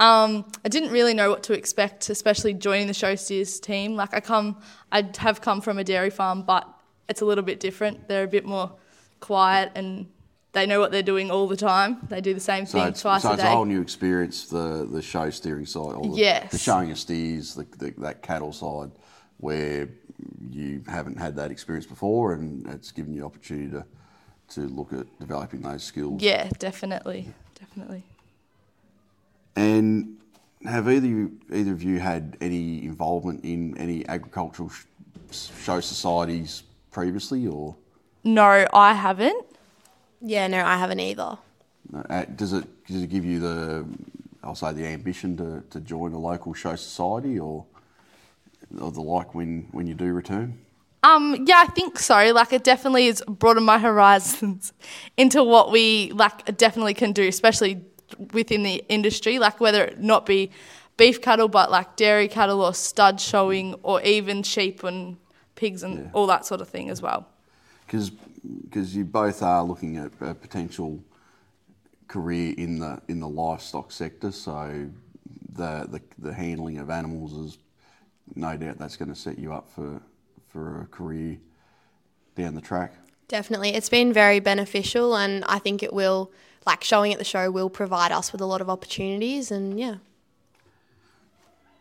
Um, 0.00 0.46
I 0.64 0.68
didn't 0.68 0.90
really 0.90 1.14
know 1.14 1.30
what 1.30 1.42
to 1.44 1.52
expect, 1.52 2.08
especially 2.10 2.54
joining 2.54 2.86
the 2.86 2.94
show 2.94 3.14
steers 3.14 3.60
team. 3.60 3.94
Like 3.96 4.14
I 4.14 4.20
come, 4.20 4.60
I 4.90 5.08
have 5.18 5.40
come 5.40 5.60
from 5.60 5.78
a 5.78 5.84
dairy 5.84 6.10
farm, 6.10 6.42
but 6.42 6.68
it's 7.08 7.20
a 7.20 7.24
little 7.24 7.44
bit 7.44 7.60
different. 7.60 8.08
They're 8.08 8.24
a 8.24 8.28
bit 8.28 8.44
more 8.44 8.72
quiet 9.22 9.72
and 9.74 10.06
they 10.52 10.66
know 10.66 10.80
what 10.80 10.90
they're 10.92 11.02
doing 11.02 11.30
all 11.30 11.46
the 11.48 11.56
time. 11.56 11.96
They 12.10 12.20
do 12.20 12.34
the 12.34 12.40
same 12.40 12.66
So 12.66 12.78
thing 12.78 12.92
twice 12.92 13.22
so 13.22 13.30
a 13.32 13.36
day. 13.36 13.42
So 13.42 13.42
it's 13.42 13.42
a 13.42 13.50
whole 13.56 13.64
new 13.64 13.80
experience, 13.80 14.46
the 14.46 14.86
the 14.90 15.00
show 15.00 15.30
steering 15.30 15.64
side, 15.64 15.94
or 15.94 16.10
the, 16.10 16.16
Yes. 16.18 16.50
the 16.52 16.58
showing 16.58 16.90
of 16.90 16.98
steers, 16.98 17.54
the, 17.54 17.66
the, 17.78 17.94
that 17.98 18.20
cattle 18.22 18.52
side, 18.52 18.90
where 19.38 19.88
you 20.50 20.82
haven't 20.86 21.18
had 21.18 21.34
that 21.36 21.50
experience 21.50 21.86
before, 21.86 22.34
and 22.34 22.66
it's 22.68 22.92
given 22.92 23.14
you 23.14 23.24
opportunity 23.24 23.70
to 23.70 23.84
to 24.54 24.60
look 24.68 24.92
at 24.92 25.06
developing 25.18 25.62
those 25.62 25.82
skills. 25.82 26.20
yeah, 26.20 26.50
definitely, 26.58 27.32
definitely. 27.58 28.02
And 29.56 30.18
have 30.64 30.88
either 30.88 31.06
you, 31.06 31.38
either 31.52 31.72
of 31.72 31.82
you 31.82 31.98
had 31.98 32.36
any 32.40 32.84
involvement 32.84 33.44
in 33.44 33.76
any 33.78 34.06
agricultural 34.08 34.68
sh- 34.68 35.48
show 35.64 35.80
societies 35.80 36.62
previously, 36.90 37.46
or 37.46 37.74
No, 38.24 38.66
I 38.72 38.94
haven't. 38.94 39.46
Yeah, 40.20 40.46
no, 40.46 40.64
I 40.64 40.76
haven't 40.76 41.00
either. 41.00 41.38
uh, 42.08 42.24
does 42.36 42.52
it 42.52 42.64
does 42.86 43.02
it 43.02 43.10
give 43.10 43.24
you 43.24 43.40
the 43.40 43.86
I'll 44.44 44.54
say 44.54 44.72
the 44.72 44.86
ambition 44.86 45.36
to, 45.36 45.62
to 45.70 45.80
join 45.80 46.12
a 46.12 46.18
local 46.18 46.54
show 46.54 46.74
society, 46.76 47.38
or 47.38 47.64
of 48.78 48.94
the 48.94 49.02
like 49.02 49.34
when 49.34 49.68
when 49.72 49.86
you 49.86 49.94
do 49.94 50.12
return? 50.12 50.58
Um, 51.04 51.44
yeah, 51.48 51.64
I 51.66 51.66
think 51.66 51.98
so. 51.98 52.32
Like, 52.32 52.52
it 52.52 52.62
definitely 52.62 53.06
has 53.06 53.22
broadened 53.26 53.66
my 53.66 53.78
horizons 53.88 54.72
into 55.16 55.42
what 55.42 55.72
we 55.72 56.12
like 56.12 56.56
definitely 56.56 56.94
can 56.94 57.12
do, 57.12 57.26
especially 57.26 57.84
within 58.32 58.62
the 58.62 58.84
industry. 58.88 59.38
Like, 59.40 59.60
whether 59.60 59.84
it 59.84 60.00
not 60.00 60.26
be 60.26 60.50
beef 60.96 61.20
cattle, 61.20 61.48
but 61.48 61.70
like 61.72 61.96
dairy 61.96 62.28
cattle 62.28 62.60
or 62.60 62.72
stud 62.72 63.20
showing, 63.20 63.74
or 63.82 64.00
even 64.02 64.44
sheep 64.44 64.84
and 64.84 65.16
pigs 65.56 65.82
and 65.82 66.10
all 66.12 66.26
that 66.28 66.46
sort 66.46 66.60
of 66.60 66.68
thing 66.68 66.88
as 66.88 67.02
well. 67.02 67.26
Because 67.92 68.96
you 68.96 69.04
both 69.04 69.42
are 69.42 69.62
looking 69.62 69.98
at 69.98 70.10
a 70.20 70.34
potential 70.34 71.04
career 72.08 72.54
in 72.56 72.78
the 72.78 73.00
in 73.08 73.20
the 73.20 73.28
livestock 73.28 73.92
sector, 73.92 74.32
so 74.32 74.88
the 75.52 75.86
the, 75.88 76.00
the 76.18 76.32
handling 76.32 76.78
of 76.78 76.90
animals 76.90 77.32
is 77.34 77.58
no 78.34 78.56
doubt 78.56 78.78
that's 78.78 78.96
going 78.96 79.08
to 79.08 79.14
set 79.14 79.38
you 79.38 79.52
up 79.52 79.68
for 79.68 80.00
for 80.48 80.82
a 80.82 80.86
career 80.86 81.38
down 82.34 82.54
the 82.54 82.60
track. 82.60 82.94
Definitely. 83.28 83.74
It's 83.74 83.88
been 83.88 84.12
very 84.12 84.40
beneficial, 84.40 85.16
and 85.16 85.44
I 85.46 85.58
think 85.58 85.82
it 85.82 85.92
will, 85.92 86.30
like 86.66 86.84
showing 86.84 87.12
at 87.12 87.18
the 87.18 87.24
show, 87.24 87.50
will 87.50 87.70
provide 87.70 88.12
us 88.12 88.32
with 88.32 88.40
a 88.40 88.46
lot 88.46 88.60
of 88.60 88.68
opportunities. 88.68 89.50
And 89.50 89.78
yeah. 89.80 89.96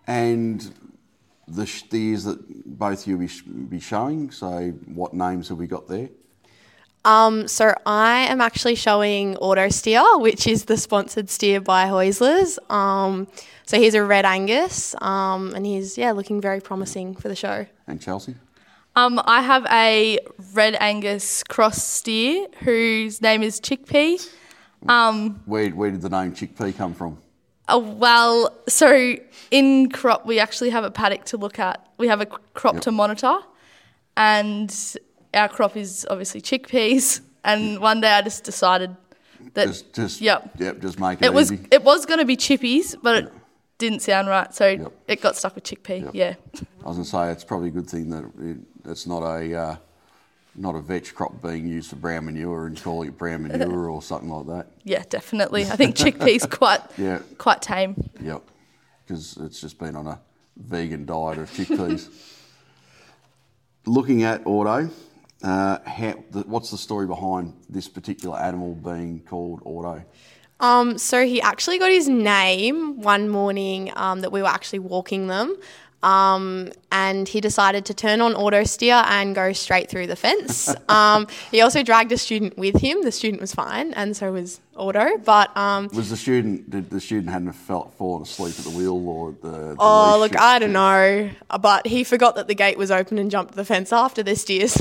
And 0.07 0.73
the 1.55 1.67
steers 1.67 2.23
that 2.23 2.39
both 2.79 3.07
you 3.07 3.15
will 3.15 3.21
be, 3.21 3.27
sh- 3.27 3.43
be 3.43 3.79
showing, 3.79 4.31
so 4.31 4.69
what 4.85 5.13
names 5.13 5.49
have 5.49 5.57
we 5.57 5.67
got 5.67 5.87
there? 5.87 6.09
Um, 7.03 7.47
so 7.47 7.73
I 7.85 8.27
am 8.27 8.41
actually 8.41 8.75
showing 8.75 9.35
Auto 9.37 9.69
Steer, 9.69 10.03
which 10.19 10.45
is 10.45 10.65
the 10.65 10.77
sponsored 10.77 11.29
steer 11.29 11.59
by 11.59 11.87
Hoisler's. 11.87 12.59
Um, 12.69 13.27
so 13.65 13.79
he's 13.79 13.95
a 13.95 14.03
Red 14.03 14.25
Angus, 14.25 14.95
um, 15.01 15.53
and 15.55 15.65
he's 15.65 15.97
yeah 15.97 16.11
looking 16.11 16.39
very 16.39 16.61
promising 16.61 17.15
for 17.15 17.27
the 17.27 17.35
show. 17.35 17.65
And 17.87 17.99
Chelsea? 17.99 18.35
Um, 18.95 19.21
I 19.25 19.41
have 19.41 19.65
a 19.71 20.19
red 20.53 20.75
Angus 20.79 21.43
cross 21.43 21.81
steer 21.81 22.47
whose 22.59 23.21
name 23.21 23.41
is 23.41 23.59
Chickpea. 23.61 24.29
Um, 24.87 25.41
Where, 25.45 25.69
where 25.69 25.91
did 25.91 26.01
the 26.01 26.09
name 26.09 26.33
Chickpea 26.33 26.75
come 26.75 26.93
from? 26.93 27.17
Uh, 27.71 27.79
well, 27.79 28.53
so 28.67 29.15
in 29.51 29.89
crop, 29.89 30.25
we 30.25 30.39
actually 30.39 30.69
have 30.71 30.83
a 30.83 30.91
paddock 30.91 31.25
to 31.25 31.37
look 31.37 31.57
at. 31.59 31.85
We 31.97 32.07
have 32.07 32.21
a 32.21 32.25
crop 32.25 32.75
Yep. 32.75 32.83
to 32.83 32.91
monitor, 32.91 33.35
and 34.17 34.97
our 35.33 35.47
crop 35.49 35.77
is 35.77 36.05
obviously 36.09 36.41
chickpeas. 36.41 37.21
And 37.43 37.79
one 37.79 38.01
day 38.01 38.11
I 38.11 38.21
just 38.21 38.43
decided 38.43 38.95
that 39.55 39.65
Just, 39.69 39.93
just 39.93 40.21
Yep. 40.21 40.51
yep, 40.59 40.79
just 40.79 40.99
make 40.99 41.19
it, 41.23 41.25
it 41.25 41.33
was 41.33 41.51
easy. 41.51 41.67
it 41.71 41.83
was 41.83 42.05
going 42.05 42.19
to 42.19 42.25
be 42.25 42.37
chippies, 42.37 42.95
but 43.01 43.15
it 43.23 43.33
didn't 43.79 44.01
sound 44.03 44.27
right, 44.27 44.53
so 44.53 44.67
Yep. 44.67 44.91
it 45.07 45.21
got 45.21 45.35
stuck 45.35 45.55
with 45.55 45.63
chickpea. 45.63 46.11
Yeah, 46.13 46.35
I 46.85 46.87
was 46.87 46.97
going 46.97 47.03
to 47.03 47.09
say 47.09 47.31
it's 47.31 47.43
probably 47.43 47.69
a 47.69 47.71
good 47.71 47.89
thing 47.89 48.11
that 48.11 48.25
it, 48.39 48.57
it's 48.91 49.07
not 49.07 49.23
a 49.23 49.55
uh, 49.55 49.75
not 50.55 50.75
a 50.75 50.81
vetch 50.81 51.15
crop 51.15 51.41
being 51.41 51.65
used 51.67 51.89
for 51.89 51.95
brown 51.95 52.25
manure 52.25 52.67
and 52.67 52.81
calling 52.81 53.07
it 53.09 53.17
brown 53.17 53.43
manure 53.43 53.89
or 53.89 54.01
something 54.01 54.29
like 54.29 54.47
that. 54.47 54.67
yeah, 54.83 55.03
definitely. 55.09 55.63
I 55.63 55.75
think 55.77 55.95
chickpeas 55.95 56.49
quite 56.59 56.81
Yeah. 56.97 57.19
quite 57.37 57.61
tame. 57.61 58.09
Yep, 58.21 58.43
because 59.05 59.37
it's 59.37 59.61
just 59.61 59.79
been 59.79 59.95
on 59.95 60.07
a 60.07 60.19
vegan 60.57 61.05
diet 61.05 61.37
of 61.37 61.49
chickpeas. 61.51 62.09
Looking 63.85 64.23
at 64.23 64.45
Auto, 64.45 64.89
uh, 65.41 65.79
how, 65.83 66.13
the, 66.29 66.41
what's 66.41 66.69
the 66.69 66.77
story 66.77 67.07
behind 67.07 67.53
this 67.67 67.87
particular 67.87 68.37
animal 68.37 68.75
being 68.75 69.21
called 69.21 69.61
Auto? 69.65 70.03
Um, 70.59 70.99
so 70.99 71.25
he 71.25 71.41
actually 71.41 71.79
got 71.79 71.89
his 71.89 72.07
name 72.07 73.01
one 73.01 73.27
morning 73.27 73.91
um, 73.95 74.19
that 74.21 74.31
we 74.31 74.43
were 74.43 74.47
actually 74.49 74.77
walking 74.79 75.25
them. 75.25 75.57
Um, 76.03 76.71
and 76.91 77.27
he 77.27 77.41
decided 77.41 77.85
to 77.85 77.93
turn 77.93 78.21
on 78.21 78.33
auto 78.33 78.63
steer 78.63 79.03
and 79.07 79.35
go 79.35 79.53
straight 79.53 79.89
through 79.89 80.07
the 80.07 80.15
fence. 80.15 80.73
Um, 80.91 81.27
he 81.51 81.61
also 81.61 81.83
dragged 81.83 82.11
a 82.11 82.17
student 82.17 82.57
with 82.57 82.81
him. 82.81 83.03
The 83.03 83.13
student 83.13 83.39
was 83.39 83.53
fine, 83.53 83.93
and 83.93 84.17
so 84.17 84.33
was 84.33 84.59
auto. 84.75 85.17
But 85.19 85.55
um, 85.55 85.89
Was 85.93 86.09
the 86.09 86.17
student 86.17 86.69
did 86.69 86.89
the 86.89 86.99
student 86.99 87.29
hadn't 87.29 87.53
felt 87.53 87.93
fallen 87.93 88.23
asleep 88.23 88.55
at 88.59 88.65
the 88.65 88.71
wheel 88.71 89.07
or 89.07 89.31
the? 89.31 89.47
the 89.47 89.75
oh, 89.79 90.17
look, 90.19 90.37
I 90.37 90.59
don't 90.59 90.73
know. 90.73 91.29
But 91.61 91.87
he 91.87 92.03
forgot 92.03 92.35
that 92.35 92.47
the 92.47 92.55
gate 92.55 92.77
was 92.77 92.91
open 92.91 93.17
and 93.19 93.31
jumped 93.31 93.53
the 93.53 93.63
fence 93.63 93.93
after 93.93 94.21
the 94.21 94.35
steer. 94.35 94.67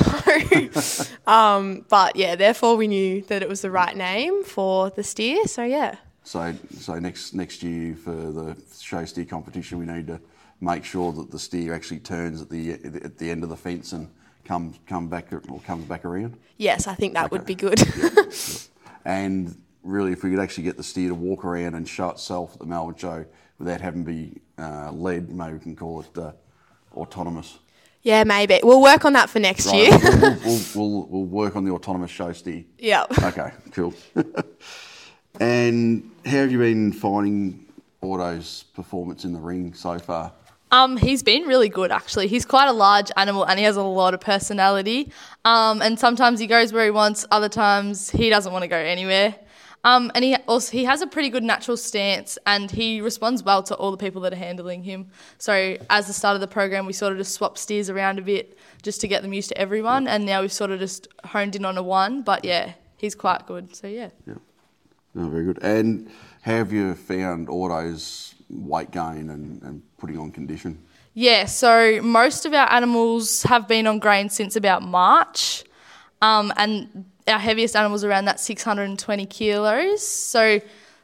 So, 0.70 1.04
um, 1.26 1.84
but 1.88 2.16
yeah, 2.16 2.34
therefore 2.34 2.76
we 2.76 2.88
knew 2.88 3.22
that 3.22 3.42
it 3.42 3.48
was 3.48 3.60
the 3.60 3.70
right 3.70 3.96
name 3.96 4.42
for 4.44 4.90
the 4.90 5.02
steer. 5.02 5.46
So 5.46 5.62
yeah. 5.62 5.96
So, 6.24 6.54
so 6.78 6.98
next 6.98 7.34
next 7.34 7.62
year 7.62 7.94
for 7.94 8.10
the 8.10 8.56
show 8.80 9.04
steer 9.04 9.24
competition, 9.24 9.78
we 9.78 9.86
need 9.86 10.06
to 10.08 10.20
make 10.60 10.84
sure 10.84 11.12
that 11.12 11.30
the 11.30 11.38
steer 11.38 11.74
actually 11.74 12.00
turns 12.00 12.42
at 12.42 12.50
the 12.50 12.72
at 12.72 13.18
the 13.18 13.30
end 13.30 13.42
of 13.42 13.48
the 13.48 13.56
fence 13.56 13.92
and 13.92 14.08
comes 14.44 14.78
come 14.86 15.08
back 15.08 15.32
or 15.32 15.60
comes 15.66 15.84
back 15.86 16.04
around. 16.04 16.36
Yes, 16.58 16.86
I 16.86 16.94
think 16.94 17.14
that 17.14 17.30
would 17.30 17.44
be 17.46 17.54
good. 17.54 17.80
And 19.04 19.56
really, 19.82 20.12
if 20.12 20.22
we 20.22 20.30
could 20.30 20.38
actually 20.40 20.64
get 20.64 20.76
the 20.76 20.82
steer 20.82 21.08
to 21.08 21.14
walk 21.14 21.42
around 21.42 21.74
and 21.74 21.88
show 21.88 22.10
itself 22.10 22.52
at 22.52 22.58
the 22.60 22.66
Melbourne 22.66 22.96
show 22.96 23.24
without 23.58 23.80
having 23.80 24.04
to 24.04 24.10
be 24.12 24.40
uh, 24.58 24.92
led, 24.92 25.30
maybe 25.32 25.54
we 25.54 25.58
can 25.58 25.74
call 25.74 26.00
it 26.02 26.18
uh, 26.18 26.32
autonomous. 26.94 27.58
yeah, 28.02 28.24
maybe. 28.24 28.60
We'll 28.62 28.82
work 28.82 29.06
on 29.06 29.14
that 29.14 29.30
for 29.30 29.38
next 29.38 29.66
Right, 29.68 29.88
year. 29.88 29.98
we'll, 30.20 30.38
we'll, 30.44 30.60
we'll, 30.74 31.06
we'll 31.08 31.24
work 31.24 31.56
on 31.56 31.64
the 31.64 31.70
autonomous 31.70 32.10
show 32.10 32.30
steer. 32.34 32.64
yeah. 32.78 33.06
Okay, 33.22 33.52
cool. 33.72 33.94
and 35.40 36.10
how 36.26 36.32
have 36.32 36.52
you 36.52 36.58
been 36.58 36.92
finding 36.92 37.66
Auto's 38.02 38.64
performance 38.74 39.24
in 39.24 39.32
the 39.32 39.38
ring 39.40 39.72
so 39.74 39.98
far? 39.98 40.32
Um, 40.72 40.96
he's 40.96 41.22
been 41.22 41.44
really 41.44 41.68
good 41.68 41.90
actually. 41.90 42.28
He's 42.28 42.46
quite 42.46 42.68
a 42.68 42.72
large 42.72 43.10
animal 43.16 43.44
and 43.44 43.58
he 43.58 43.64
has 43.64 43.76
a 43.76 43.82
lot 43.82 44.14
of 44.14 44.20
personality. 44.20 45.12
Um, 45.44 45.82
and 45.82 45.98
sometimes 45.98 46.38
he 46.40 46.46
goes 46.46 46.72
where 46.72 46.84
he 46.84 46.90
wants, 46.90 47.26
other 47.30 47.48
times 47.48 48.10
he 48.10 48.30
doesn't 48.30 48.52
want 48.52 48.62
to 48.62 48.68
go 48.68 48.76
anywhere. 48.76 49.34
Um, 49.82 50.12
and 50.14 50.22
he 50.22 50.36
also 50.46 50.72
he 50.72 50.84
has 50.84 51.00
a 51.00 51.06
pretty 51.06 51.30
good 51.30 51.42
natural 51.42 51.76
stance 51.76 52.38
and 52.46 52.70
he 52.70 53.00
responds 53.00 53.42
well 53.42 53.62
to 53.62 53.74
all 53.76 53.90
the 53.90 53.96
people 53.96 54.20
that 54.22 54.32
are 54.32 54.36
handling 54.36 54.82
him. 54.82 55.10
So 55.38 55.76
as 55.88 56.06
the 56.06 56.12
start 56.12 56.34
of 56.34 56.40
the 56.42 56.46
program, 56.48 56.84
we 56.86 56.92
sort 56.92 57.12
of 57.12 57.18
just 57.18 57.32
swapped 57.32 57.58
steers 57.58 57.88
around 57.88 58.18
a 58.18 58.22
bit 58.22 58.58
just 58.82 59.00
to 59.00 59.08
get 59.08 59.22
them 59.22 59.32
used 59.32 59.48
to 59.48 59.58
everyone. 59.58 60.06
And 60.06 60.26
now 60.26 60.42
we've 60.42 60.52
sort 60.52 60.70
of 60.70 60.80
just 60.80 61.08
honed 61.24 61.56
in 61.56 61.64
on 61.64 61.78
a 61.78 61.82
one. 61.82 62.22
But 62.22 62.44
yeah, 62.44 62.74
he's 62.98 63.14
quite 63.14 63.46
good. 63.46 63.74
So 63.74 63.86
yeah. 63.86 64.10
Yeah. 64.26 64.34
No, 65.14 65.28
very 65.28 65.44
good. 65.44 65.58
And 65.62 66.10
have 66.42 66.72
you 66.72 66.94
found 66.94 67.48
Auto's 67.48 68.34
weight 68.50 68.90
gain 68.90 69.30
and, 69.30 69.62
and 69.62 69.82
putting 69.98 70.18
on 70.18 70.30
condition? 70.30 70.78
Yeah, 71.14 71.46
so 71.46 72.00
most 72.02 72.46
of 72.46 72.54
our 72.54 72.70
animals 72.72 73.42
have 73.44 73.66
been 73.66 73.86
on 73.86 73.98
grain 73.98 74.28
since 74.28 74.54
about 74.54 74.82
March, 74.82 75.64
um, 76.22 76.52
and 76.56 77.04
our 77.26 77.38
heaviest 77.38 77.74
animals 77.74 78.04
around 78.04 78.26
that 78.26 78.38
620 78.38 79.26
kilos. 79.26 80.06
So 80.06 80.60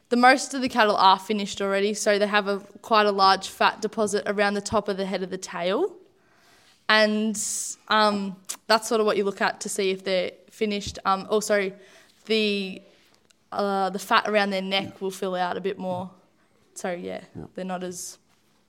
the 0.08 0.16
most 0.16 0.54
of 0.54 0.62
the 0.62 0.68
cattle 0.68 0.96
are 0.96 1.18
finished 1.18 1.60
already, 1.60 1.92
so 1.94 2.18
they 2.18 2.26
have 2.26 2.46
a 2.46 2.60
quite 2.82 3.06
a 3.06 3.12
large 3.12 3.48
fat 3.48 3.80
deposit 3.82 4.22
around 4.26 4.54
the 4.54 4.60
top 4.60 4.88
of 4.88 4.96
the 4.96 5.06
head 5.06 5.22
of 5.22 5.30
the 5.30 5.38
tail, 5.38 5.92
and 6.88 7.36
um, 7.88 8.36
that's 8.68 8.88
sort 8.88 9.00
of 9.00 9.06
what 9.06 9.16
you 9.16 9.24
look 9.24 9.40
at 9.40 9.60
to 9.62 9.68
see 9.68 9.90
if 9.90 10.04
they're 10.04 10.30
finished. 10.50 11.00
Um, 11.04 11.26
also, 11.28 11.72
the 12.26 12.80
uh, 13.50 13.90
the 13.90 13.98
fat 13.98 14.28
around 14.28 14.50
their 14.50 14.62
neck 14.62 15.00
will 15.00 15.10
fill 15.10 15.34
out 15.34 15.56
a 15.56 15.60
bit 15.60 15.78
more. 15.78 16.10
So 16.76 16.92
yeah, 16.92 17.22
they're 17.54 17.64
not 17.64 17.82
as 17.82 18.18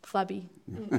flabby. 0.04 0.50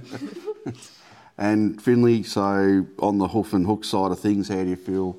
And 1.38 1.80
Finley, 1.80 2.24
so 2.24 2.84
on 2.98 3.18
the 3.18 3.28
hoof 3.28 3.52
and 3.52 3.64
hook 3.64 3.84
side 3.84 4.10
of 4.10 4.18
things, 4.18 4.48
how 4.48 4.56
do 4.56 4.68
you 4.68 4.76
feel 4.76 5.16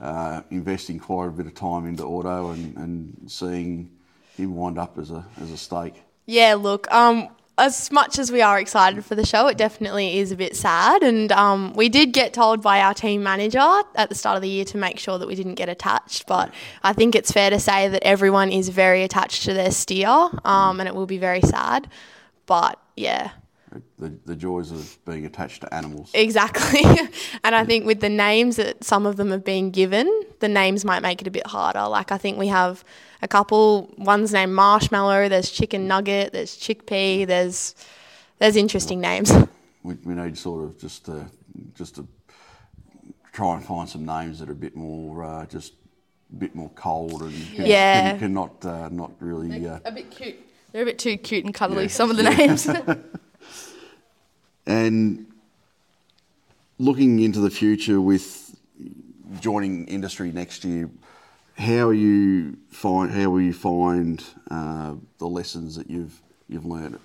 uh, 0.00 0.42
investing 0.50 1.00
quite 1.00 1.26
a 1.26 1.30
bit 1.30 1.46
of 1.46 1.54
time 1.54 1.84
into 1.84 2.04
Auto 2.04 2.52
and, 2.52 2.76
and 2.76 3.30
seeing 3.30 3.90
him 4.36 4.54
wind 4.54 4.78
up 4.78 4.98
as 4.98 5.10
a, 5.10 5.26
as 5.42 5.50
a 5.50 5.56
stake? 5.56 6.00
Yeah, 6.26 6.54
look, 6.54 6.90
um, 6.92 7.28
as 7.58 7.90
much 7.90 8.18
as 8.18 8.30
we 8.30 8.40
are 8.40 8.58
excited 8.58 9.04
for 9.04 9.14
the 9.14 9.26
show, 9.26 9.48
it 9.48 9.58
definitely 9.58 10.18
is 10.18 10.32
a 10.32 10.36
bit 10.36 10.56
sad. 10.56 11.02
And 11.02 11.30
um, 11.32 11.72
we 11.74 11.88
did 11.88 12.12
get 12.12 12.32
told 12.32 12.62
by 12.62 12.80
our 12.80 12.94
team 12.94 13.22
manager 13.22 13.58
at 13.94 14.08
the 14.08 14.14
start 14.14 14.36
of 14.36 14.42
the 14.42 14.48
year 14.48 14.64
to 14.66 14.78
make 14.78 14.98
sure 14.98 15.18
that 15.18 15.26
we 15.26 15.34
didn't 15.34 15.56
get 15.56 15.68
attached. 15.68 16.26
But 16.26 16.52
I 16.82 16.92
think 16.92 17.14
it's 17.14 17.32
fair 17.32 17.50
to 17.50 17.58
say 17.58 17.88
that 17.88 18.02
everyone 18.04 18.52
is 18.52 18.68
very 18.68 19.02
attached 19.02 19.44
to 19.44 19.54
their 19.54 19.70
steer, 19.70 20.08
um, 20.08 20.80
and 20.80 20.88
it 20.88 20.94
will 20.94 21.06
be 21.06 21.18
very 21.18 21.42
sad. 21.42 21.88
But 22.46 22.80
yeah, 22.96 23.30
The, 23.98 24.16
the 24.24 24.36
joys 24.36 24.70
of 24.70 24.96
being 25.04 25.26
attached 25.26 25.60
to 25.62 25.74
animals. 25.74 26.10
exactly. 26.14 26.82
and 27.44 27.54
I 27.54 27.64
think 27.64 27.84
with 27.86 28.00
the 28.00 28.08
names 28.08 28.56
that 28.56 28.82
some 28.84 29.06
of 29.06 29.16
them 29.16 29.30
have 29.30 29.44
been 29.44 29.70
given, 29.70 30.08
the 30.40 30.48
names 30.48 30.84
might 30.84 31.00
make 31.02 31.20
it 31.20 31.26
a 31.26 31.30
bit 31.30 31.46
harder. 31.46 31.86
Like 31.88 32.10
I 32.12 32.18
think 32.18 32.38
we 32.38 32.46
have 32.48 32.84
a 33.22 33.28
couple. 33.28 33.92
One's 33.98 34.32
named 34.32 34.52
Marshmallow. 34.54 35.28
There's 35.28 35.50
Chicken 35.50 35.86
Nugget. 35.88 36.32
There's 36.32 36.56
Chickpea. 36.56 37.26
There's 37.26 37.74
there's 38.38 38.56
interesting 38.56 39.00
names. 39.00 39.32
We, 39.84 39.94
we 40.04 40.14
need 40.14 40.36
sort 40.36 40.64
of 40.64 40.76
just 40.78 41.06
to, 41.06 41.24
just 41.74 41.94
to 41.94 42.06
try 43.32 43.54
and 43.54 43.64
find 43.64 43.88
some 43.88 44.04
names 44.04 44.40
that 44.40 44.48
are 44.48 44.52
a 44.52 44.56
bit 44.56 44.74
more 44.76 45.22
uh, 45.24 45.46
just 45.46 45.72
a 46.32 46.36
bit 46.36 46.54
more 46.54 46.68
cold 46.74 47.22
and 47.22 47.32
can, 47.54 47.64
Yeah. 47.66 48.10
can, 48.10 48.18
cannot 48.18 48.64
uh, 48.66 48.88
not 48.90 49.12
really 49.20 49.66
uh, 49.66 49.78
a 49.84 49.92
bit 49.92 50.10
cute. 50.10 50.36
They're 50.72 50.82
a 50.82 50.84
bit 50.84 50.98
too 50.98 51.16
cute 51.16 51.44
and 51.44 51.54
cuddly. 51.54 51.84
Yeah. 51.84 51.88
Some 51.88 52.10
of 52.10 52.16
the 52.16 52.24
names. 52.24 52.68
And 54.68 55.26
looking 56.78 57.20
into 57.20 57.40
the 57.40 57.48
future 57.50 58.00
with 58.02 58.54
joining 59.40 59.88
industry 59.88 60.30
next 60.30 60.62
year, 60.62 60.90
how 61.56 61.88
you 61.88 62.58
find 62.68 63.10
how 63.10 63.30
will 63.30 63.40
you 63.40 63.54
find 63.54 64.22
uh, 64.50 64.94
the 65.16 65.26
lessons 65.26 65.74
that 65.76 65.90
you've 65.90 66.20
you've 66.48 66.66
learned? 66.66 67.00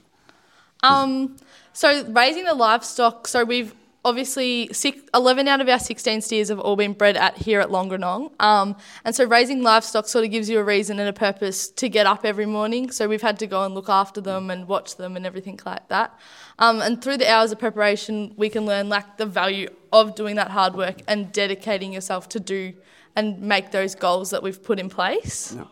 Um, 0.83 1.37
so 1.71 2.03
raising 2.09 2.43
the 2.43 2.53
livestock. 2.53 3.27
So 3.29 3.45
we've 3.45 3.73
obviously 4.05 4.69
six, 4.73 5.01
11 5.13 5.47
out 5.47 5.61
of 5.61 5.69
our 5.69 5.79
16 5.79 6.21
steers 6.21 6.49
have 6.49 6.59
all 6.59 6.75
been 6.75 6.93
bred 6.93 7.15
at 7.15 7.37
here 7.37 7.59
at 7.59 7.69
Longerenong. 7.69 8.31
Um, 8.39 8.75
and 9.05 9.15
so 9.15 9.25
raising 9.25 9.63
livestock 9.63 10.07
sort 10.07 10.25
of 10.25 10.31
gives 10.31 10.49
you 10.49 10.59
a 10.59 10.63
reason 10.63 10.99
and 10.99 11.07
a 11.07 11.13
purpose 11.13 11.69
to 11.69 11.89
get 11.89 12.05
up 12.05 12.25
every 12.25 12.45
morning. 12.45 12.91
So 12.91 13.07
we've 13.07 13.21
had 13.21 13.39
to 13.39 13.47
go 13.47 13.63
and 13.63 13.73
look 13.73 13.89
after 13.89 14.19
them 14.21 14.49
and 14.49 14.67
watch 14.67 14.97
them 14.97 15.15
and 15.15 15.25
everything 15.25 15.59
like 15.65 15.87
that. 15.87 16.17
Um, 16.59 16.81
and 16.81 17.01
through 17.01 17.17
the 17.17 17.29
hours 17.29 17.51
of 17.51 17.59
preparation, 17.59 18.33
we 18.37 18.49
can 18.49 18.65
learn 18.65 18.89
like 18.89 19.17
the 19.17 19.25
value 19.25 19.69
of 19.91 20.15
doing 20.15 20.35
that 20.35 20.51
hard 20.51 20.75
work 20.75 21.01
and 21.07 21.31
dedicating 21.31 21.93
yourself 21.93 22.27
to 22.29 22.39
do 22.39 22.73
and 23.15 23.39
make 23.41 23.71
those 23.71 23.95
goals 23.95 24.31
that 24.31 24.43
we've 24.43 24.61
put 24.61 24.79
in 24.79 24.89
place. 24.89 25.55
Yeah. 25.55 25.65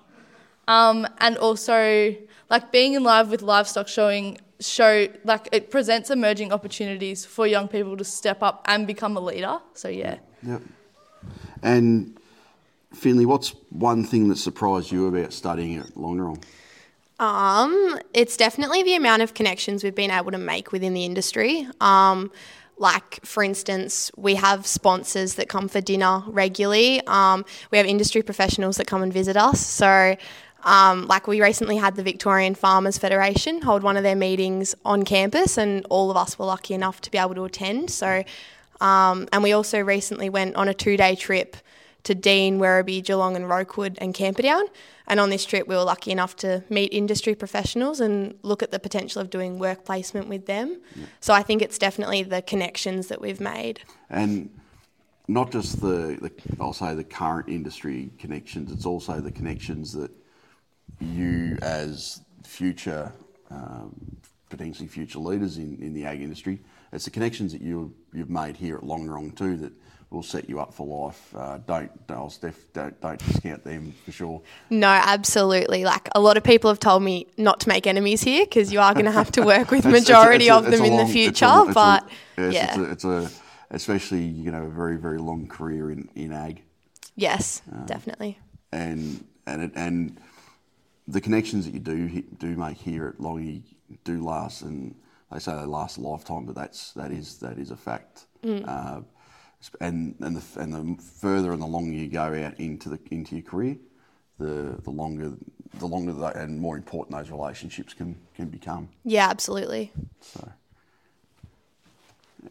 Um, 0.67 1.07
and 1.19 1.37
also 1.37 2.15
like 2.51 2.71
being 2.71 2.93
in 2.93 3.01
live 3.01 3.31
with 3.31 3.41
livestock 3.41 3.87
showing 3.87 4.37
show 4.59 5.07
like 5.23 5.47
it 5.51 5.71
presents 5.71 6.11
emerging 6.11 6.51
opportunities 6.51 7.25
for 7.25 7.47
young 7.47 7.67
people 7.67 7.97
to 7.97 8.03
step 8.03 8.43
up 8.43 8.63
and 8.65 8.85
become 8.85 9.17
a 9.17 9.19
leader. 9.19 9.57
So 9.73 9.87
yeah. 9.87 10.17
Yep. 10.43 10.61
And 11.63 12.19
Finley, 12.93 13.25
what's 13.25 13.55
one 13.69 14.03
thing 14.03 14.27
that 14.29 14.35
surprised 14.35 14.91
you 14.91 15.07
about 15.07 15.33
studying 15.33 15.77
at 15.77 15.87
Longerenong? 15.95 16.43
Um, 17.19 17.99
it's 18.13 18.35
definitely 18.35 18.83
the 18.83 18.95
amount 18.95 19.21
of 19.21 19.33
connections 19.33 19.83
we've 19.83 19.95
been 19.95 20.11
able 20.11 20.31
to 20.31 20.39
make 20.39 20.71
within 20.71 20.93
the 20.93 21.05
industry. 21.05 21.67
Um, 21.79 22.31
like, 22.77 23.23
for 23.23 23.43
instance, 23.43 24.11
we 24.17 24.35
have 24.35 24.65
sponsors 24.65 25.35
that 25.35 25.47
come 25.47 25.67
for 25.67 25.81
dinner 25.81 26.23
regularly. 26.25 26.99
Um, 27.05 27.45
we 27.69 27.77
have 27.77 27.85
industry 27.85 28.23
professionals 28.23 28.77
that 28.77 28.87
come 28.87 29.03
and 29.03 29.13
visit 29.13 29.37
us. 29.37 29.59
So, 29.65 30.17
um, 30.63 31.07
like, 31.07 31.27
we 31.27 31.41
recently 31.41 31.77
had 31.77 31.95
the 31.95 32.03
Victorian 32.03 32.55
Farmers 32.55 32.97
Federation 32.97 33.61
hold 33.61 33.83
one 33.83 33.97
of 33.97 34.03
their 34.03 34.15
meetings 34.15 34.75
on 34.85 35.03
campus, 35.03 35.57
and 35.57 35.85
all 35.89 36.11
of 36.11 36.17
us 36.17 36.37
were 36.37 36.45
lucky 36.45 36.73
enough 36.73 37.01
to 37.01 37.11
be 37.11 37.17
able 37.17 37.35
to 37.35 37.45
attend. 37.45 37.89
So, 37.89 38.23
um, 38.79 39.27
and 39.31 39.43
we 39.43 39.53
also 39.53 39.79
recently 39.79 40.29
went 40.29 40.55
on 40.55 40.67
a 40.67 40.73
two 40.73 40.97
day 40.97 41.15
trip 41.15 41.55
to 42.03 42.15
Dean, 42.15 42.59
Werribee, 42.59 43.03
Geelong, 43.03 43.35
and 43.35 43.47
Rokewood 43.47 43.97
and 44.01 44.13
Camperdown. 44.13 44.63
And 45.07 45.19
on 45.19 45.29
this 45.29 45.45
trip, 45.45 45.67
we 45.67 45.75
were 45.75 45.83
lucky 45.83 46.11
enough 46.11 46.35
to 46.37 46.63
meet 46.69 46.93
industry 46.93 47.35
professionals 47.35 47.99
and 47.99 48.35
look 48.43 48.63
at 48.63 48.71
the 48.71 48.79
potential 48.79 49.21
of 49.21 49.29
doing 49.29 49.59
work 49.59 49.83
placement 49.85 50.27
with 50.27 50.45
them. 50.45 50.79
So 51.19 51.33
I 51.33 51.43
think 51.43 51.61
it's 51.61 51.77
definitely 51.77 52.23
the 52.23 52.41
connections 52.41 53.07
that 53.09 53.21
we've 53.21 53.41
made. 53.41 53.81
And 54.09 54.49
not 55.27 55.51
just 55.51 55.81
the, 55.81 56.17
the 56.21 56.31
I'll 56.59 56.73
say 56.73 56.95
the 56.95 57.03
current 57.03 57.49
industry 57.49 58.11
connections, 58.17 58.71
it's 58.71 58.85
also 58.85 59.19
the 59.19 59.31
connections 59.31 59.93
that 59.93 60.11
you 60.99 61.57
as 61.61 62.21
future, 62.45 63.11
um, 63.49 63.95
potentially 64.49 64.87
future 64.87 65.19
leaders 65.19 65.57
in, 65.57 65.77
in 65.81 65.93
the 65.93 66.05
ag 66.05 66.21
industry, 66.21 66.59
it's 66.91 67.05
the 67.05 67.11
connections 67.11 67.51
that 67.53 67.61
you, 67.61 67.93
you've 68.13 68.29
made 68.29 68.57
here 68.57 68.75
at 68.77 68.83
Longerenong 68.83 69.35
too 69.35 69.55
that 69.57 69.71
will 70.09 70.21
set 70.23 70.49
you 70.49 70.59
up 70.59 70.73
for 70.73 70.85
life. 71.07 71.33
Uh, 71.33 71.57
don't, 71.59 71.89
Steph, 72.29 72.55
don't, 72.73 72.99
don't 72.99 73.17
discount 73.25 73.63
them 73.63 73.93
for 74.03 74.11
sure. 74.11 74.41
No, 74.69 74.87
absolutely. 74.87 75.85
Like 75.85 76.09
a 76.13 76.19
lot 76.19 76.35
of 76.35 76.43
people 76.43 76.69
have 76.69 76.79
told 76.79 77.01
me 77.01 77.27
not 77.37 77.61
to 77.61 77.69
make 77.69 77.87
enemies 77.87 78.21
here 78.21 78.43
because 78.45 78.73
you 78.73 78.81
are 78.81 78.93
going 78.93 79.05
to 79.05 79.11
have 79.11 79.31
to 79.33 79.41
work 79.43 79.71
with 79.71 79.85
It's- 79.85 80.01
it's 80.01 80.09
majority 80.09 80.47
it's 80.47 80.53
of 80.55 80.67
it's 80.67 80.75
them 80.77 80.83
a 80.83 80.87
in 80.87 80.93
long- 80.97 80.97
the 80.97 81.03
it's 81.03 81.11
a- 81.11 81.13
future. 81.13 81.61
it's 81.61 81.69
a- 81.71 81.73
but 81.73 82.09
yes, 82.37 82.53
yeah, 82.53 82.65
it's 82.65 82.77
a, 82.77 82.91
it's 82.91 83.03
a 83.05 83.31
especially 83.73 84.23
you 84.25 84.51
know 84.51 84.63
a 84.63 84.69
very 84.69 84.97
very 84.97 85.17
long 85.17 85.47
career 85.47 85.91
in, 85.91 86.09
in 86.15 86.33
ag, 86.33 86.61
yes, 87.15 87.61
Um, 87.71 87.85
definitely. 87.85 88.37
and 88.73 89.23
and 89.47 89.61
it, 89.63 89.71
and 89.75 90.19
the 91.11 91.21
connections 91.21 91.65
that 91.65 91.73
you 91.73 91.79
do 91.79 92.21
do 92.37 92.55
make 92.55 92.77
here 92.77 93.07
at 93.07 93.17
Longy 93.19 93.63
do 94.03 94.23
last, 94.23 94.61
and 94.61 94.95
they 95.31 95.39
say 95.39 95.55
they 95.55 95.65
last 95.65 95.97
a 95.97 96.01
lifetime, 96.01 96.45
but 96.45 96.55
that's 96.55 96.93
that 96.93 97.11
is 97.11 97.37
that 97.39 97.57
is 97.57 97.71
a 97.71 97.75
fact. 97.75 98.25
Uh, 98.65 99.01
and 99.79 100.15
and 100.21 100.37
the 100.37 100.59
and 100.59 100.73
the 100.73 101.01
further 101.01 101.51
and 101.51 101.61
the 101.61 101.67
longer 101.67 101.95
you 101.95 102.07
go 102.07 102.23
out 102.23 102.59
into 102.59 102.89
the 102.89 102.99
into 103.11 103.35
your 103.35 103.43
career, 103.43 103.77
the 104.39 104.77
the 104.83 104.89
longer 104.89 105.33
the 105.75 105.85
longer 105.85 106.27
and 106.29 106.59
more 106.59 106.77
important 106.77 107.17
those 107.17 107.29
relationships 107.29 107.93
can 107.93 108.17
can 108.35 108.47
become. 108.47 108.89
Yeah, 109.03 109.29
absolutely. 109.29 109.91
So, 110.21 110.51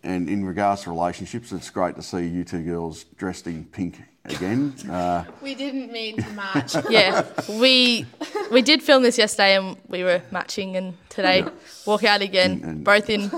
and 0.03 0.29
in 0.29 0.45
regards 0.45 0.83
to 0.83 0.91
relationships, 0.91 1.53
it's 1.53 1.71
great 1.71 1.97
to 1.97 2.03
see 2.03 2.27
you 2.27 2.45
two 2.45 2.63
girls 2.63 3.05
dressed 3.17 3.47
in 3.47 3.65
pink 3.65 4.01
again. 4.25 4.75
Uh, 4.91 5.25
We 5.43 5.55
didn't 5.55 5.93
mean 5.93 6.17
to 6.23 6.31
match. 6.33 6.75
Yeah. 6.91 7.25
we 7.59 8.07
we 8.51 8.63
did 8.63 8.83
film 8.83 9.03
this 9.03 9.19
yesterday 9.19 9.57
and 9.57 9.77
we 9.89 10.03
were 10.03 10.23
matching 10.31 10.77
and 10.77 10.95
today 11.09 11.45
walk 11.87 12.05
out 12.05 12.21
again, 12.23 12.51
And- 12.53 12.65
and- 12.65 12.85
both 12.85 13.09
in 13.11 13.31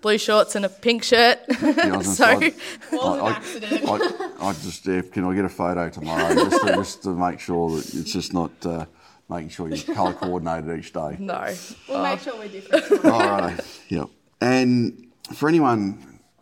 blue 0.00 0.18
shorts 0.18 0.54
and 0.56 0.64
a 0.64 0.68
pink 0.68 1.02
shirt. 1.04 1.38
yeah, 1.60 2.00
so 2.02 2.24
gonna 2.34 2.50
Was 2.92 3.18
an 3.18 3.24
I- 3.24 3.30
accident. 3.30 3.82
I, 3.88 4.48
I 4.48 4.52
just, 4.52 4.86
yeah, 4.86 5.02
can 5.02 5.24
I 5.24 5.34
get 5.34 5.44
a 5.44 5.48
photo 5.48 5.88
tomorrow 5.90 6.34
just 6.34 6.66
to, 6.66 6.72
just 6.74 7.02
to 7.04 7.10
make 7.10 7.40
sure 7.40 7.70
that 7.76 7.94
it's 7.94 8.12
just 8.12 8.32
not 8.32 8.52
uh, 8.66 8.84
making 9.28 9.50
sure 9.50 9.68
you're 9.68 9.94
colour 9.94 10.14
coordinated 10.14 10.78
each 10.78 10.92
day. 10.92 11.16
no. 11.18 11.54
We'll 11.88 12.02
make 12.02 12.20
sure 12.20 12.36
we're 12.36 12.48
different. 12.48 13.04
All 13.04 13.20
right. 13.40 13.60
Yep. 13.88 14.08
And 14.40 15.06
for 15.34 15.48
anyone 15.48 15.98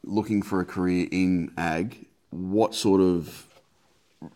looking 0.07 0.41
for 0.41 0.61
a 0.61 0.65
career 0.65 1.09
in 1.11 1.53
ag, 1.59 2.07
what 2.31 2.75
sort 2.75 3.01
of 3.01 3.47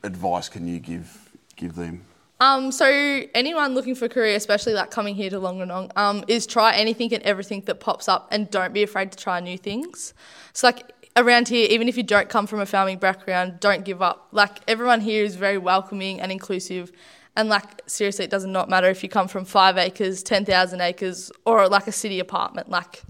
advice 0.02 0.48
can 0.48 0.66
you 0.66 0.78
give 0.78 1.30
give 1.56 1.74
them? 1.74 2.04
Um, 2.40 2.72
so 2.72 2.86
anyone 3.34 3.74
looking 3.74 3.94
for 3.94 4.06
a 4.06 4.08
career, 4.08 4.34
especially 4.34 4.72
like 4.72 4.90
coming 4.90 5.14
here 5.14 5.28
to 5.28 5.38
Longerenong, 5.38 5.92
um, 5.96 6.24
is 6.26 6.46
try 6.46 6.74
anything 6.74 7.12
and 7.12 7.22
everything 7.22 7.62
that 7.66 7.80
pops 7.80 8.08
up 8.08 8.28
and 8.30 8.50
don't 8.50 8.72
be 8.72 8.82
afraid 8.82 9.12
to 9.12 9.18
try 9.18 9.40
new 9.40 9.58
things. 9.58 10.14
So 10.54 10.68
like 10.68 10.90
around 11.16 11.48
here, 11.48 11.66
even 11.70 11.86
if 11.86 11.98
you 11.98 12.02
don't 12.02 12.30
come 12.30 12.46
from 12.46 12.60
a 12.60 12.66
farming 12.66 12.98
background, 12.98 13.60
don't 13.60 13.84
give 13.84 14.00
up. 14.00 14.28
Like 14.32 14.58
everyone 14.66 15.02
here 15.02 15.22
is 15.22 15.36
very 15.36 15.58
welcoming 15.58 16.18
and 16.18 16.32
inclusive. 16.32 16.92
And 17.36 17.50
like 17.50 17.82
seriously, 17.86 18.24
it 18.24 18.30
does 18.30 18.46
not 18.46 18.70
matter 18.70 18.88
if 18.88 19.02
you 19.02 19.10
come 19.10 19.28
from 19.28 19.44
five 19.44 19.76
acres, 19.76 20.22
ten 20.22 20.46
thousand 20.46 20.80
acres, 20.80 21.30
or 21.44 21.68
like 21.68 21.86
a 21.86 21.92
city 21.92 22.20
apartment. 22.20 22.70
Like 22.70 23.02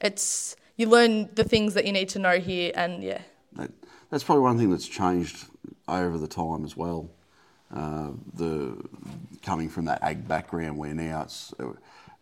it's 0.00 0.56
you 0.76 0.88
learn 0.88 1.28
the 1.34 1.44
things 1.44 1.74
that 1.74 1.84
you 1.86 1.92
need 1.92 2.08
to 2.10 2.18
know 2.18 2.38
here, 2.38 2.72
and 2.74 3.02
yeah, 3.02 3.22
That, 3.54 3.70
that's 4.10 4.24
probably 4.24 4.42
one 4.42 4.58
thing 4.58 4.70
that's 4.70 4.86
changed 4.88 5.46
over 5.88 6.18
the 6.18 6.28
time 6.28 6.64
as 6.64 6.76
well. 6.76 7.10
Uh, 7.74 8.10
the 8.34 8.76
coming 9.42 9.68
from 9.68 9.84
that 9.86 10.02
ag 10.02 10.26
background, 10.28 10.76
where 10.78 10.94
now 10.94 11.22
it's 11.22 11.52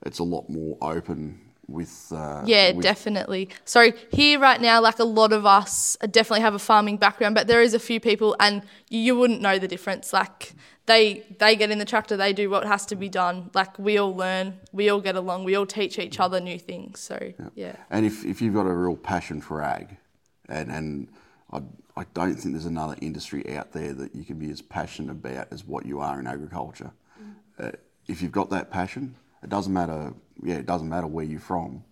it's 0.05 0.19
a 0.19 0.25
lot 0.25 0.49
more 0.49 0.77
open 0.81 1.41
with 1.69 2.13
uh, 2.15 2.43
Yeah, 2.45 2.73
with- 2.73 2.83
definitely. 2.83 3.49
So 3.65 3.93
here 4.13 4.39
right 4.39 4.61
now, 4.61 4.81
like 4.81 4.99
a 4.99 5.05
lot 5.05 5.33
of 5.33 5.47
us 5.47 5.97
definitely 6.11 6.41
have 6.41 6.55
a 6.55 6.59
farming 6.59 6.97
background, 6.99 7.35
but 7.35 7.47
there 7.47 7.63
is 7.63 7.75
a 7.75 7.79
few 7.79 8.01
people, 8.01 8.35
and 8.41 8.63
you 8.89 9.17
wouldn't 9.17 9.41
know 9.41 9.59
the 9.59 9.69
difference. 9.69 10.13
Like 10.13 10.55
they 10.87 11.25
they 11.39 11.55
get 11.57 11.71
in 11.71 11.79
the 11.79 11.85
tractor, 11.85 12.17
they 12.17 12.33
do 12.33 12.51
what 12.51 12.65
has 12.67 12.87
to 12.87 12.97
be 12.97 13.09
done. 13.09 13.51
Like 13.55 13.79
we 13.79 13.99
all 13.99 14.15
learn, 14.15 14.59
we 14.73 14.89
all 14.89 15.01
get 15.01 15.17
along, 15.17 15.45
we 15.45 15.55
all 15.55 15.67
teach 15.67 15.99
each 15.99 16.19
other 16.19 16.41
new 16.41 16.59
things. 16.59 17.01
So 17.01 17.33
yeah, 17.55 17.77
And 17.91 18.05
if, 18.05 18.25
if 18.25 18.43
you've 18.43 18.55
got 18.55 18.67
a 18.67 18.75
real 18.75 18.97
passion 18.97 19.41
for 19.41 19.63
ag, 19.63 19.97
and, 20.49 20.71
and 20.71 21.09
I, 21.53 21.63
I 21.97 22.05
don't 22.15 22.35
think 22.35 22.55
there's 22.55 22.67
another 22.67 22.97
industry 23.01 23.57
out 23.57 23.73
there 23.73 23.93
that 23.95 24.15
you 24.15 24.25
can 24.25 24.39
be 24.39 24.51
as 24.51 24.61
passionate 24.61 25.13
about 25.13 25.49
as 25.53 25.65
what 25.65 25.87
you 25.87 26.01
are 26.01 26.19
in 26.19 26.27
agriculture. 26.27 26.91
Uh, 27.59 27.71
if 28.09 28.21
you've 28.21 28.33
got 28.33 28.51
that 28.51 28.71
passion, 28.71 29.15
it 29.43 29.51
doesn't 29.51 29.73
matter. 29.73 30.13
Yeah, 30.43 30.57
it 30.57 30.67
doesn't 30.67 30.89
matter 30.89 31.07
where 31.07 31.25
you're 31.25 31.39
from. 31.39 31.85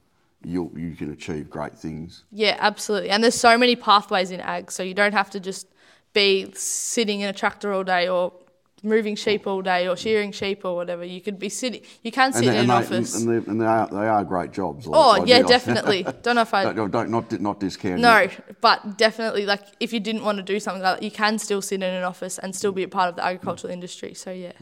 You 0.42 0.72
you 0.74 0.96
can 0.96 1.12
achieve 1.12 1.50
great 1.50 1.78
things. 1.78 2.24
yeah, 2.32 2.56
absolutely. 2.58 3.10
And 3.10 3.22
there's 3.22 3.34
so 3.34 3.58
many 3.58 3.76
pathways 3.76 4.30
in 4.30 4.40
ag, 4.40 4.72
so 4.72 4.82
you 4.82 4.94
don't 4.94 5.12
have 5.12 5.30
to 5.30 5.40
just 5.40 5.66
be 6.12 6.50
sitting 6.54 7.20
in 7.20 7.28
a 7.28 7.32
tractor 7.32 7.72
all 7.72 7.84
day 7.84 8.08
or 8.08 8.32
moving 8.82 9.14
sheep 9.16 9.46
all 9.46 9.62
day 9.62 9.88
or 9.88 9.96
shearing 9.96 10.32
sheep 10.32 10.64
or 10.64 10.74
whatever. 10.74 11.04
You 11.04 11.20
could 11.20 11.38
be 11.38 11.48
sitting. 11.48 11.82
You 12.02 12.10
can 12.12 12.32
sit 12.32 12.44
And, 12.44 12.48
in 12.48 12.54
and, 12.54 12.60
an 12.62 12.66
they, 12.68 12.84
office. 12.86 13.14
and, 13.16 13.28
they, 13.28 13.50
and 13.50 13.60
they 13.60 13.66
are 13.66 13.86
they 13.88 14.08
are 14.08 14.24
great 14.24 14.52
jobs. 14.52 14.86
I- 14.86 14.90
Oh 14.92 15.22
I 15.22 15.24
yeah, 15.24 15.42
definitely. 15.56 16.02
Don't 16.22 16.36
know 16.36 16.42
if 16.42 16.54
I 16.54 16.72
don't, 16.72 16.90
don't 16.90 17.10
not 17.10 17.40
not 17.40 17.60
discount. 17.60 18.00
No, 18.00 18.16
it. 18.16 18.32
but 18.60 18.96
definitely, 18.98 19.46
like 19.46 19.62
if 19.80 19.92
you 19.92 20.00
didn't 20.00 20.24
want 20.24 20.38
to 20.38 20.42
do 20.42 20.58
something 20.60 20.82
like 20.82 21.00
that, 21.00 21.02
you 21.04 21.10
can 21.10 21.38
still 21.38 21.62
sit 21.62 21.76
in 21.82 21.94
an 21.94 22.04
office 22.04 22.38
and 22.38 22.54
still 22.54 22.72
be 22.72 22.82
a 22.82 22.88
part 22.88 23.08
of 23.08 23.16
the 23.16 23.24
agricultural 23.24 23.72
industry. 23.72 24.14
So 24.14 24.30
yeah, 24.30 24.52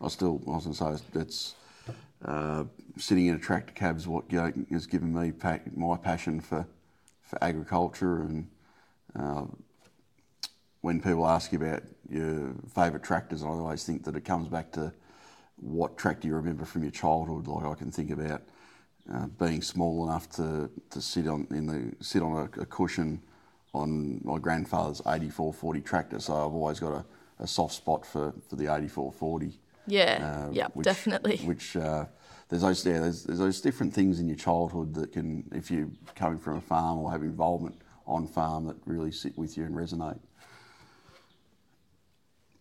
I 0.00 0.08
still, 0.08 0.40
I 0.46 0.50
was 0.50 0.64
going 0.64 0.76
to 0.76 0.98
say, 0.98 1.20
it's 1.20 1.54
uh, 2.24 2.64
sitting 2.98 3.26
in 3.26 3.34
a 3.34 3.38
tractor 3.38 3.72
cab 3.72 3.96
is 3.96 4.06
what 4.08 4.24
you 4.30 4.38
know, 4.40 4.52
has 4.70 4.86
given 4.86 5.12
me 5.14 5.32
my 5.74 5.96
passion 5.96 6.40
for, 6.40 6.66
for 7.22 7.42
agriculture. 7.42 8.20
And 8.22 8.48
uh, 9.18 9.44
when 10.86 11.00
people 11.00 11.26
ask 11.26 11.50
you 11.50 11.58
about 11.58 11.82
your 12.08 12.54
favourite 12.72 13.02
tractors, 13.02 13.42
I 13.42 13.48
always 13.48 13.82
think 13.82 14.04
that 14.04 14.14
it 14.14 14.24
comes 14.24 14.46
back 14.46 14.70
to 14.74 14.92
what 15.56 15.98
tractor 15.98 16.28
you 16.28 16.36
remember 16.36 16.64
from 16.64 16.82
your 16.82 16.92
childhood. 16.92 17.48
Like 17.48 17.64
I 17.64 17.74
can 17.74 17.90
think 17.90 18.12
about 18.12 18.42
uh, 19.12 19.26
being 19.26 19.62
small 19.62 20.08
enough 20.08 20.30
to, 20.36 20.70
to 20.90 21.02
sit 21.02 21.26
on 21.26 21.48
in 21.50 21.66
the 21.66 22.04
sit 22.04 22.22
on 22.22 22.36
a, 22.36 22.60
a 22.60 22.66
cushion 22.66 23.20
on 23.74 24.20
my 24.22 24.38
grandfather's 24.38 25.00
8440 25.00 25.80
tractor, 25.80 26.20
so 26.20 26.34
I've 26.34 26.54
always 26.54 26.78
got 26.78 26.92
a, 26.92 27.04
a 27.40 27.48
soft 27.48 27.74
spot 27.74 28.06
for, 28.06 28.32
for 28.48 28.54
the 28.54 28.72
8440. 28.72 29.58
Yeah, 29.88 30.46
uh, 30.46 30.52
yeah, 30.52 30.68
which- 30.72 30.84
definitely. 30.84 31.36
Which 31.44 31.76
uh, 31.76 32.04
there's 32.48 32.62
those 32.62 32.86
yeah, 32.86 33.00
there's, 33.00 33.24
there's 33.24 33.40
those 33.40 33.60
different 33.60 33.92
things 33.92 34.20
in 34.20 34.28
your 34.28 34.38
childhood 34.38 34.94
that 34.94 35.10
can, 35.12 35.50
if 35.52 35.68
you're 35.68 35.90
coming 36.14 36.38
from 36.38 36.58
a 36.58 36.60
farm 36.60 36.98
or 36.98 37.10
have 37.10 37.24
involvement 37.24 37.74
on 38.06 38.28
farm, 38.28 38.68
that 38.68 38.76
really 38.86 39.10
sit 39.10 39.36
with 39.36 39.56
you 39.56 39.64
and 39.64 39.74
resonate. 39.74 40.20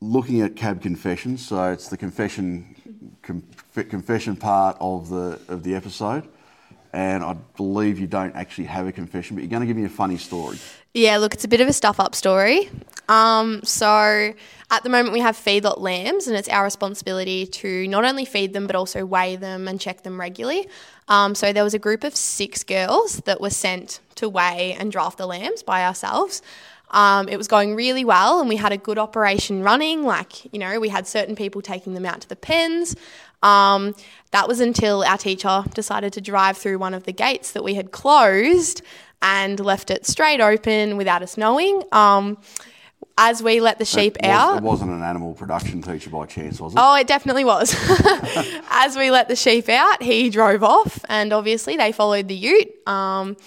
Looking 0.01 0.41
at 0.41 0.55
cab 0.55 0.81
confessions, 0.81 1.45
so 1.47 1.71
it's 1.71 1.87
the 1.87 1.97
confession 1.97 2.75
conf- 3.21 3.89
confession 3.89 4.35
part 4.35 4.77
of 4.79 5.09
the 5.09 5.39
of 5.47 5.63
the 5.63 5.73
episode, 5.75 6.27
and 6.93 7.23
I 7.23 7.33
believe 7.57 7.99
you 7.99 8.07
don't 8.07 8.35
actually 8.35 8.65
have 8.65 8.87
a 8.87 8.91
confession, 8.91 9.35
but 9.35 9.41
you're 9.41 9.49
going 9.49 9.61
to 9.61 9.67
give 9.67 9.77
me 9.77 9.85
a 9.85 9.89
funny 9.89 10.17
story. 10.17 10.57
Yeah, 10.93 11.17
look, 11.17 11.33
it's 11.33 11.43
a 11.43 11.47
bit 11.47 11.61
of 11.61 11.67
a 11.67 11.73
stuff 11.73 11.99
up 11.99 12.15
story. 12.15 12.69
Um, 13.09 13.61
so 13.63 14.33
at 14.71 14.83
the 14.83 14.89
moment 14.89 15.13
we 15.13 15.19
have 15.19 15.35
feedlot 15.35 15.79
lambs, 15.79 16.27
and 16.27 16.37
it's 16.37 16.49
our 16.49 16.63
responsibility 16.63 17.45
to 17.47 17.87
not 17.87 18.05
only 18.05 18.25
feed 18.25 18.53
them 18.53 18.67
but 18.67 18.75
also 18.75 19.05
weigh 19.05 19.35
them 19.35 19.67
and 19.67 19.79
check 19.79 20.03
them 20.03 20.19
regularly. 20.19 20.67
Um, 21.07 21.35
so 21.35 21.53
there 21.53 21.63
was 21.63 21.73
a 21.73 21.79
group 21.79 22.03
of 22.03 22.15
six 22.15 22.63
girls 22.63 23.17
that 23.21 23.41
were 23.41 23.49
sent 23.49 23.99
to 24.15 24.29
weigh 24.29 24.75
and 24.79 24.91
draft 24.91 25.17
the 25.17 25.27
lambs 25.27 25.63
by 25.63 25.85
ourselves. 25.85 26.41
Um, 26.95 27.27
it 27.29 27.37
was 27.37 27.47
going 27.47 27.75
really 27.75 28.05
well, 28.05 28.39
and 28.39 28.49
we 28.49 28.55
had 28.55 28.71
a 28.71 28.77
good 28.77 28.97
operation 28.97 29.61
running. 29.61 30.03
Like, 30.03 30.51
you 30.53 30.57
know, 30.59 30.79
we 30.79 30.89
had 30.89 31.05
certain 31.05 31.35
people 31.35 31.61
taking 31.61 31.93
them 31.93 32.05
out 32.05 32.21
to 32.21 32.29
the 32.29 32.35
pens. 32.37 32.95
Um, 33.43 33.93
that 34.31 34.47
was 34.47 34.59
until 34.61 35.03
our 35.03 35.17
teacher 35.17 35.63
decided 35.73 36.13
to 36.13 36.21
drive 36.21 36.57
through 36.57 36.79
one 36.79 36.93
of 36.93 37.03
the 37.03 37.11
gates 37.11 37.51
that 37.51 37.63
we 37.63 37.73
had 37.75 37.91
closed 37.91 38.81
and 39.21 39.59
left 39.59 39.91
it 39.91 40.05
straight 40.05 40.39
open 40.41 40.97
without 40.97 41.21
us 41.21 41.37
knowing. 41.37 41.83
Um, 41.91 42.37
as 43.17 43.41
we 43.43 43.59
let 43.61 43.77
the 43.77 43.85
sheep 43.85 44.17
It 44.21 44.27
was- 44.27 44.31
out, 44.31 44.57
It 44.57 44.63
wasn't 44.63 44.91
an 44.91 45.03
animal 45.03 45.33
production 45.33 45.81
teacher 45.81 46.09
by 46.09 46.25
chance, 46.25 46.59
was 46.59 46.73
it? 46.73 46.79
Oh, 46.81 46.95
it 46.95 47.07
definitely 47.07 47.45
was. 47.45 47.73
As 48.71 48.97
we 48.97 49.09
let 49.11 49.27
the 49.29 49.35
sheep 49.37 49.69
out, 49.69 50.01
he 50.03 50.29
drove 50.29 50.63
off, 50.63 50.99
and 51.07 51.31
obviously 51.31 51.77
they 51.77 51.91
followed 51.93 52.27
the 52.27 52.35
ute. 52.35 52.71
Um, 52.87 53.37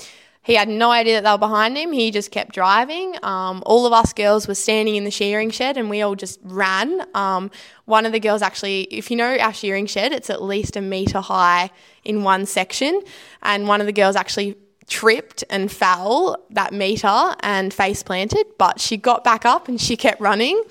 he 0.49 0.55
had 0.55 0.67
no 0.67 0.91
idea 0.91 1.21
that 1.21 1.29
they 1.29 1.31
were 1.31 1.37
behind 1.37 1.77
him. 1.77 1.93
He 1.93 2.11
just 2.11 2.31
kept 2.31 2.55
driving. 2.55 3.15
Um, 3.23 3.63
all 3.67 3.85
of 3.85 3.93
us 3.93 4.15
girls 4.15 4.49
were 4.49 4.55
standing 4.55 4.97
in 4.97 5.05
the 5.05 5.11
shearing 5.11 5.51
shed, 5.51 5.77
and 5.77 5.91
we 5.91 6.01
all 6.01 6.15
just 6.15 6.41
ran. 6.43 7.07
Um, 7.15 7.51
one 7.85 8.07
of 8.07 8.13
the 8.13 8.19
girls 8.19 8.41
actually, 8.41 8.85
if 8.85 9.11
you 9.11 9.19
know 9.19 9.37
our 9.37 9.53
shearing 9.53 9.85
shed, 9.85 10.11
it's 10.11 10.31
at 10.31 10.43
least 10.43 10.75
a 10.75 10.81
metre 10.81 11.21
high 11.21 11.69
in 12.03 12.23
one 12.23 12.47
section, 12.47 13.03
and 13.43 13.69
one 13.69 13.83
of 13.83 13.87
the 13.87 13.93
girls 13.93 14.17
actually 14.17 14.57
tripped 14.87 15.45
and 15.51 15.71
fell 15.71 16.43
that 16.49 16.73
meter 16.73 17.37
and 17.41 17.75
face 17.75 18.03
planted, 18.03 18.47
but 18.57 18.81
she 18.81 18.97
got 18.97 19.23
back 19.25 19.45
up 19.45 19.69
and 19.69 19.79
she 19.79 19.99
kept 19.99 20.19
running. 20.19 20.65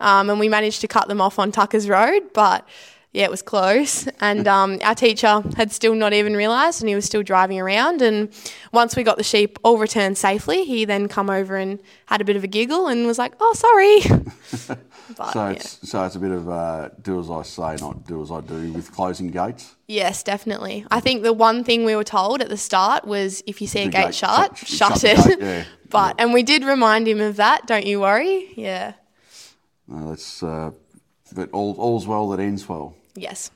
Um, 0.00 0.30
and 0.30 0.40
we 0.40 0.48
managed 0.48 0.80
to 0.80 0.88
cut 0.88 1.06
them 1.06 1.20
off 1.20 1.38
on 1.38 1.52
Tucker's 1.52 1.86
Road, 1.86 2.32
but 2.32 2.66
yeah, 3.12 3.24
it 3.24 3.30
was 3.30 3.40
close. 3.42 4.06
And 4.20 4.46
um, 4.46 4.78
our 4.82 4.94
teacher 4.94 5.42
had 5.56 5.72
still 5.72 5.94
not 5.94 6.12
even 6.12 6.36
realised, 6.36 6.82
and 6.82 6.88
he 6.88 6.94
was 6.94 7.06
still 7.06 7.22
driving 7.22 7.58
around. 7.58 8.02
And 8.02 8.30
once 8.72 8.96
we 8.96 9.02
got 9.02 9.16
the 9.16 9.24
sheep 9.24 9.58
all 9.62 9.78
returned 9.78 10.18
safely, 10.18 10.64
he 10.64 10.84
then 10.84 11.08
come 11.08 11.30
over 11.30 11.56
and 11.56 11.80
had 12.06 12.20
a 12.20 12.24
bit 12.24 12.36
of 12.36 12.44
a 12.44 12.46
giggle 12.46 12.86
and 12.86 13.06
was 13.06 13.18
like, 13.18 13.32
"Oh, 13.40 13.54
sorry." 13.54 14.00
but, 15.16 15.32
So 15.32 15.44
yeah. 15.46 15.50
it's 15.52 15.88
so 15.88 16.04
it's 16.04 16.16
a 16.16 16.18
bit 16.20 16.32
of 16.32 16.48
uh, 16.50 16.90
do 17.00 17.18
as 17.18 17.30
I 17.30 17.42
say, 17.42 17.76
not 17.84 18.06
do 18.06 18.22
as 18.22 18.30
I 18.30 18.42
do 18.42 18.72
with 18.72 18.92
closing 18.92 19.30
gates. 19.30 19.74
Yes, 19.86 20.22
definitely. 20.22 20.84
I 20.90 21.00
think 21.00 21.22
the 21.22 21.32
one 21.32 21.64
thing 21.64 21.86
we 21.86 21.96
were 21.96 22.04
told 22.04 22.42
at 22.42 22.50
the 22.50 22.58
start 22.58 23.06
was 23.06 23.42
if 23.46 23.62
you 23.62 23.66
see 23.66 23.80
a 23.80 23.88
gate, 23.88 24.04
gate, 24.06 24.14
shut, 24.14 24.58
shut- 24.58 24.68
shut, 24.68 25.00
shut 25.00 25.04
it. 25.26 25.40
gate, 25.40 25.40
yeah. 25.40 25.64
but 25.88 26.16
and 26.18 26.34
we 26.34 26.42
did 26.42 26.62
remind 26.62 27.08
him 27.08 27.22
of 27.22 27.36
that. 27.36 27.66
Don't 27.66 27.86
you 27.86 28.00
worry. 28.00 28.52
Yeah. 28.54 28.92
No, 29.86 30.10
that's 30.10 30.42
uh, 30.42 30.72
but 31.32 31.50
all 31.52 31.74
all's 31.74 32.06
well 32.06 32.28
that 32.30 32.40
ends 32.40 32.68
well. 32.68 32.94
Yes. 33.14 33.50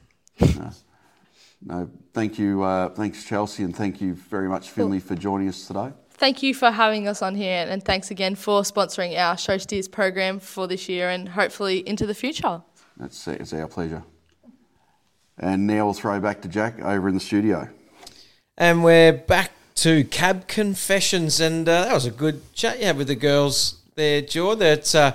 No, 1.64 1.88
thank 2.12 2.38
you, 2.38 2.62
uh, 2.62 2.88
thanks 2.88 3.24
Chelsea, 3.24 3.62
and 3.62 3.74
thank 3.74 4.00
you 4.00 4.14
very 4.14 4.48
much 4.48 4.70
Finley 4.70 4.98
for 4.98 5.14
joining 5.14 5.48
us 5.48 5.66
today. 5.66 5.92
Thank 6.10 6.42
you 6.42 6.54
for 6.54 6.70
having 6.70 7.06
us 7.06 7.22
on 7.22 7.34
here, 7.34 7.66
and 7.68 7.82
thanks 7.84 8.10
again 8.10 8.34
for 8.34 8.62
sponsoring 8.62 9.16
our 9.16 9.36
Show 9.36 9.58
Steers 9.58 9.88
program 9.88 10.40
for 10.40 10.66
this 10.66 10.88
year 10.88 11.08
and 11.08 11.28
hopefully 11.28 11.86
into 11.88 12.06
the 12.06 12.14
future. 12.14 12.62
That's 12.96 13.26
it's 13.28 13.52
our 13.52 13.68
pleasure. 13.68 14.02
And 15.38 15.66
now 15.66 15.86
we'll 15.86 15.94
throw 15.94 16.20
back 16.20 16.42
to 16.42 16.48
Jack 16.48 16.80
over 16.82 17.08
in 17.08 17.14
the 17.14 17.20
studio. 17.20 17.68
And 18.56 18.84
we're 18.84 19.12
back 19.12 19.52
to 19.76 20.04
Cab 20.04 20.46
Confessions, 20.46 21.40
and 21.40 21.68
uh, 21.68 21.84
that 21.84 21.94
was 21.94 22.06
a 22.06 22.10
good 22.10 22.52
chat 22.54 22.80
you 22.80 22.86
had 22.86 22.96
with 22.96 23.08
the 23.08 23.16
girls 23.16 23.82
there, 23.94 24.20
Joe. 24.20 24.54
That 24.54 24.94
uh, 24.94 25.12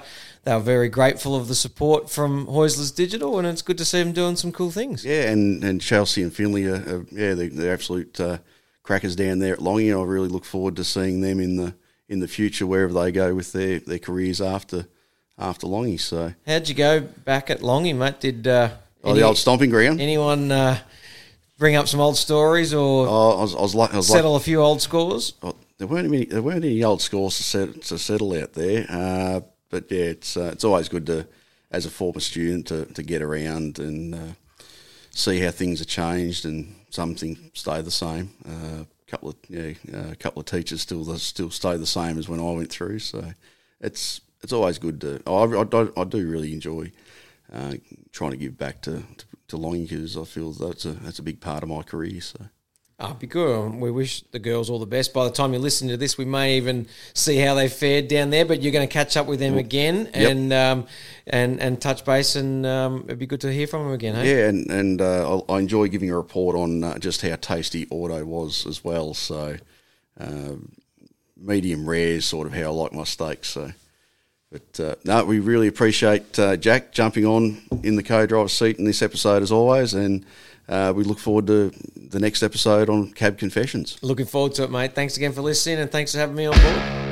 they 0.47 0.53
were 0.53 0.61
very 0.61 0.87
grateful 0.87 1.35
of 1.35 1.49
the 1.49 1.55
support 1.55 2.09
from 2.09 2.45
Heusler's 2.47 2.91
Digital, 2.91 3.37
and 3.37 3.45
it's 3.45 3.61
good 3.61 3.77
to 3.79 3.83
see 3.83 4.01
them 4.01 4.13
doing 4.13 4.37
some 4.37 4.53
cool 4.53 4.71
things. 4.71 5.03
Yeah, 5.03 5.29
and, 5.29 5.61
and 5.61 5.81
Chelsea 5.81 6.23
and 6.23 6.33
Finley 6.33 6.65
are, 6.67 6.75
are 6.75 7.05
yeah, 7.11 7.33
they're, 7.33 7.49
they're 7.49 7.73
absolute 7.73 8.17
uh, 8.17 8.37
crackers 8.81 9.13
down 9.17 9.39
there 9.39 9.51
at 9.51 9.59
Longy. 9.59 9.91
I 9.91 10.01
really 10.05 10.29
look 10.29 10.45
forward 10.45 10.77
to 10.77 10.85
seeing 10.85 11.19
them 11.19 11.41
in 11.41 11.57
the 11.57 11.75
in 12.07 12.21
the 12.21 12.29
future 12.29 12.65
wherever 12.65 12.93
they 12.93 13.11
go 13.11 13.35
with 13.35 13.51
their, 13.51 13.79
their 13.79 13.99
careers 13.99 14.39
after 14.39 14.87
after 15.37 15.67
Longy. 15.67 15.99
So, 15.99 16.33
How'd 16.45 16.69
you 16.69 16.75
go 16.75 17.01
back 17.01 17.49
at 17.49 17.59
Longy, 17.59 17.93
mate? 17.93 18.21
Did 18.21 18.47
uh, 18.47 18.69
oh, 19.03 19.13
the 19.13 19.23
old 19.23 19.37
stomping 19.37 19.69
ground. 19.69 19.99
anyone 19.99 20.49
uh, 20.49 20.79
bring 21.57 21.75
up 21.75 21.89
some 21.89 21.99
old 21.99 22.15
stories 22.15 22.73
or 22.73 23.05
Oh, 23.05 23.37
I 23.39 23.41
was, 23.41 23.53
I 23.53 23.59
was 23.59 23.75
like, 23.75 23.93
I 23.93 23.97
was 23.97 24.09
like, 24.09 24.15
settle 24.17 24.37
a 24.37 24.39
few 24.39 24.61
old 24.61 24.81
scores? 24.81 25.33
oh, 25.43 25.57
there 25.77 25.87
weren't 25.87 26.07
any, 26.07 26.23
there 26.23 26.41
weren't 26.41 26.63
any 26.63 26.81
old 26.85 27.01
scores 27.01 27.35
to, 27.35 27.43
set, 27.43 27.81
to 27.81 27.97
settle 27.99 28.33
out 28.41 28.53
there. 28.53 28.85
Uh, 28.89 29.41
but 29.69 29.91
yeah, 29.91 30.05
it's 30.05 30.37
uh, 30.37 30.49
it's 30.53 30.63
always 30.63 30.89
good 30.89 31.05
to, 31.07 31.27
as 31.71 31.85
a 31.85 31.89
former 31.89 32.19
student, 32.19 32.67
to, 32.67 32.85
to 32.85 33.03
get 33.03 33.21
around 33.21 33.79
and 33.79 34.15
uh, 34.15 34.33
see 35.11 35.39
how 35.39 35.51
things 35.51 35.79
have 35.79 35.87
changed 35.87 36.45
and 36.45 36.75
some 36.89 37.15
things 37.15 37.39
stay 37.53 37.81
the 37.81 37.91
same. 37.91 38.31
A 38.45 38.85
couple 39.09 39.29
of 39.29 39.35
yeah, 39.49 39.73
a 39.93 40.15
couple 40.15 40.39
of 40.39 40.45
teachers 40.45 40.81
still 40.81 41.17
still 41.17 41.49
stay 41.49 41.77
the 41.77 41.85
same 41.85 42.17
as 42.17 42.29
when 42.29 42.39
I 42.39 42.51
went 42.51 42.69
through. 42.69 42.99
So 42.99 43.33
it's 43.81 44.21
it's 44.43 44.53
always 44.53 44.77
good 44.79 45.01
to. 45.01 45.21
I, 45.25 45.43
I, 45.43 45.63
do- 45.63 45.93
I 45.97 46.03
do 46.03 46.27
really 46.29 46.53
enjoy 46.53 46.91
uh, 47.51 47.75
trying 48.11 48.31
to 48.31 48.37
give 48.37 48.57
back 48.57 48.81
to 48.81 49.03
to, 49.17 49.25
to 49.49 49.71
because 49.71 50.17
I 50.17 50.23
feel 50.23 50.51
that's 50.51 50.85
a 50.85 50.91
that's 50.91 51.19
a 51.19 51.23
big 51.23 51.39
part 51.41 51.63
of 51.63 51.69
my 51.69 51.83
career. 51.83 52.21
So. 52.21 52.39
Oh, 52.99 53.13
be 53.13 53.27
good. 53.27 53.75
We 53.75 53.91
wish 53.91 54.21
the 54.31 54.39
girls 54.39 54.71
all 54.71 54.79
the 54.79 54.87
best. 54.87 55.13
By 55.13 55.25
the 55.25 55.31
time 55.31 55.53
you 55.53 55.59
listen 55.59 55.87
to 55.89 55.97
this, 55.97 56.17
we 56.17 56.25
may 56.25 56.57
even 56.57 56.87
see 57.13 57.37
how 57.37 57.53
they 57.53 57.67
fared 57.69 58.07
down 58.07 58.31
there. 58.31 58.43
But 58.43 58.63
you're 58.63 58.71
going 58.71 58.87
to 58.87 58.91
catch 58.91 59.15
up 59.15 59.27
with 59.27 59.39
them 59.39 59.55
again 59.59 60.09
Yep. 60.15 60.31
and 60.31 60.53
um, 60.53 60.87
and 61.27 61.61
and 61.61 61.79
touch 61.79 62.03
base, 62.03 62.35
and 62.35 62.65
um, 62.65 63.03
it'd 63.05 63.19
be 63.19 63.27
good 63.27 63.41
to 63.41 63.53
hear 63.53 63.67
from 63.67 63.83
them 63.83 63.93
again. 63.93 64.15
Hey? 64.15 64.31
Yeah, 64.39 64.47
and 64.49 64.71
and 64.71 65.01
uh, 65.01 65.41
I 65.47 65.53
I 65.53 65.59
enjoy 65.59 65.89
giving 65.89 66.09
a 66.09 66.15
report 66.17 66.55
on 66.55 66.83
uh, 66.83 66.97
just 66.97 67.21
how 67.21 67.35
tasty 67.35 67.85
auto 67.91 68.25
was 68.25 68.65
as 68.65 68.83
well. 68.83 69.13
So, 69.13 69.57
um, 70.19 70.71
medium 71.39 71.87
rare 71.87 72.15
is 72.15 72.25
sort 72.25 72.47
of 72.47 72.53
how 72.53 72.63
I 72.63 72.67
like 72.69 72.93
my 72.93 73.03
steaks. 73.03 73.49
So, 73.49 73.73
but 74.51 74.79
uh, 74.79 74.95
no, 75.05 75.23
we 75.23 75.39
really 75.39 75.67
appreciate 75.67 76.39
uh, 76.39 76.57
Jack 76.57 76.93
jumping 76.93 77.27
on 77.27 77.61
in 77.83 77.95
the 77.95 78.01
co-driver 78.01 78.49
seat 78.49 78.79
in 78.79 78.85
this 78.85 79.03
episode 79.03 79.43
as 79.43 79.51
always, 79.51 79.93
and 79.93 80.25
uh, 80.69 80.93
we 80.95 81.03
look 81.03 81.19
forward 81.19 81.47
to 81.47 81.71
the 81.95 82.19
next 82.19 82.43
episode 82.43 82.89
on 82.89 83.11
Cab 83.13 83.37
Confessions. 83.37 83.97
Looking 84.01 84.25
forward 84.25 84.53
to 84.55 84.63
it, 84.63 84.71
mate. 84.71 84.95
Thanks 84.95 85.17
again 85.17 85.33
for 85.33 85.41
listening, 85.41 85.79
and 85.79 85.91
thanks 85.91 86.13
for 86.13 86.19
having 86.19 86.35
me 86.35 86.45
on 86.45 86.59
board. 86.59 87.06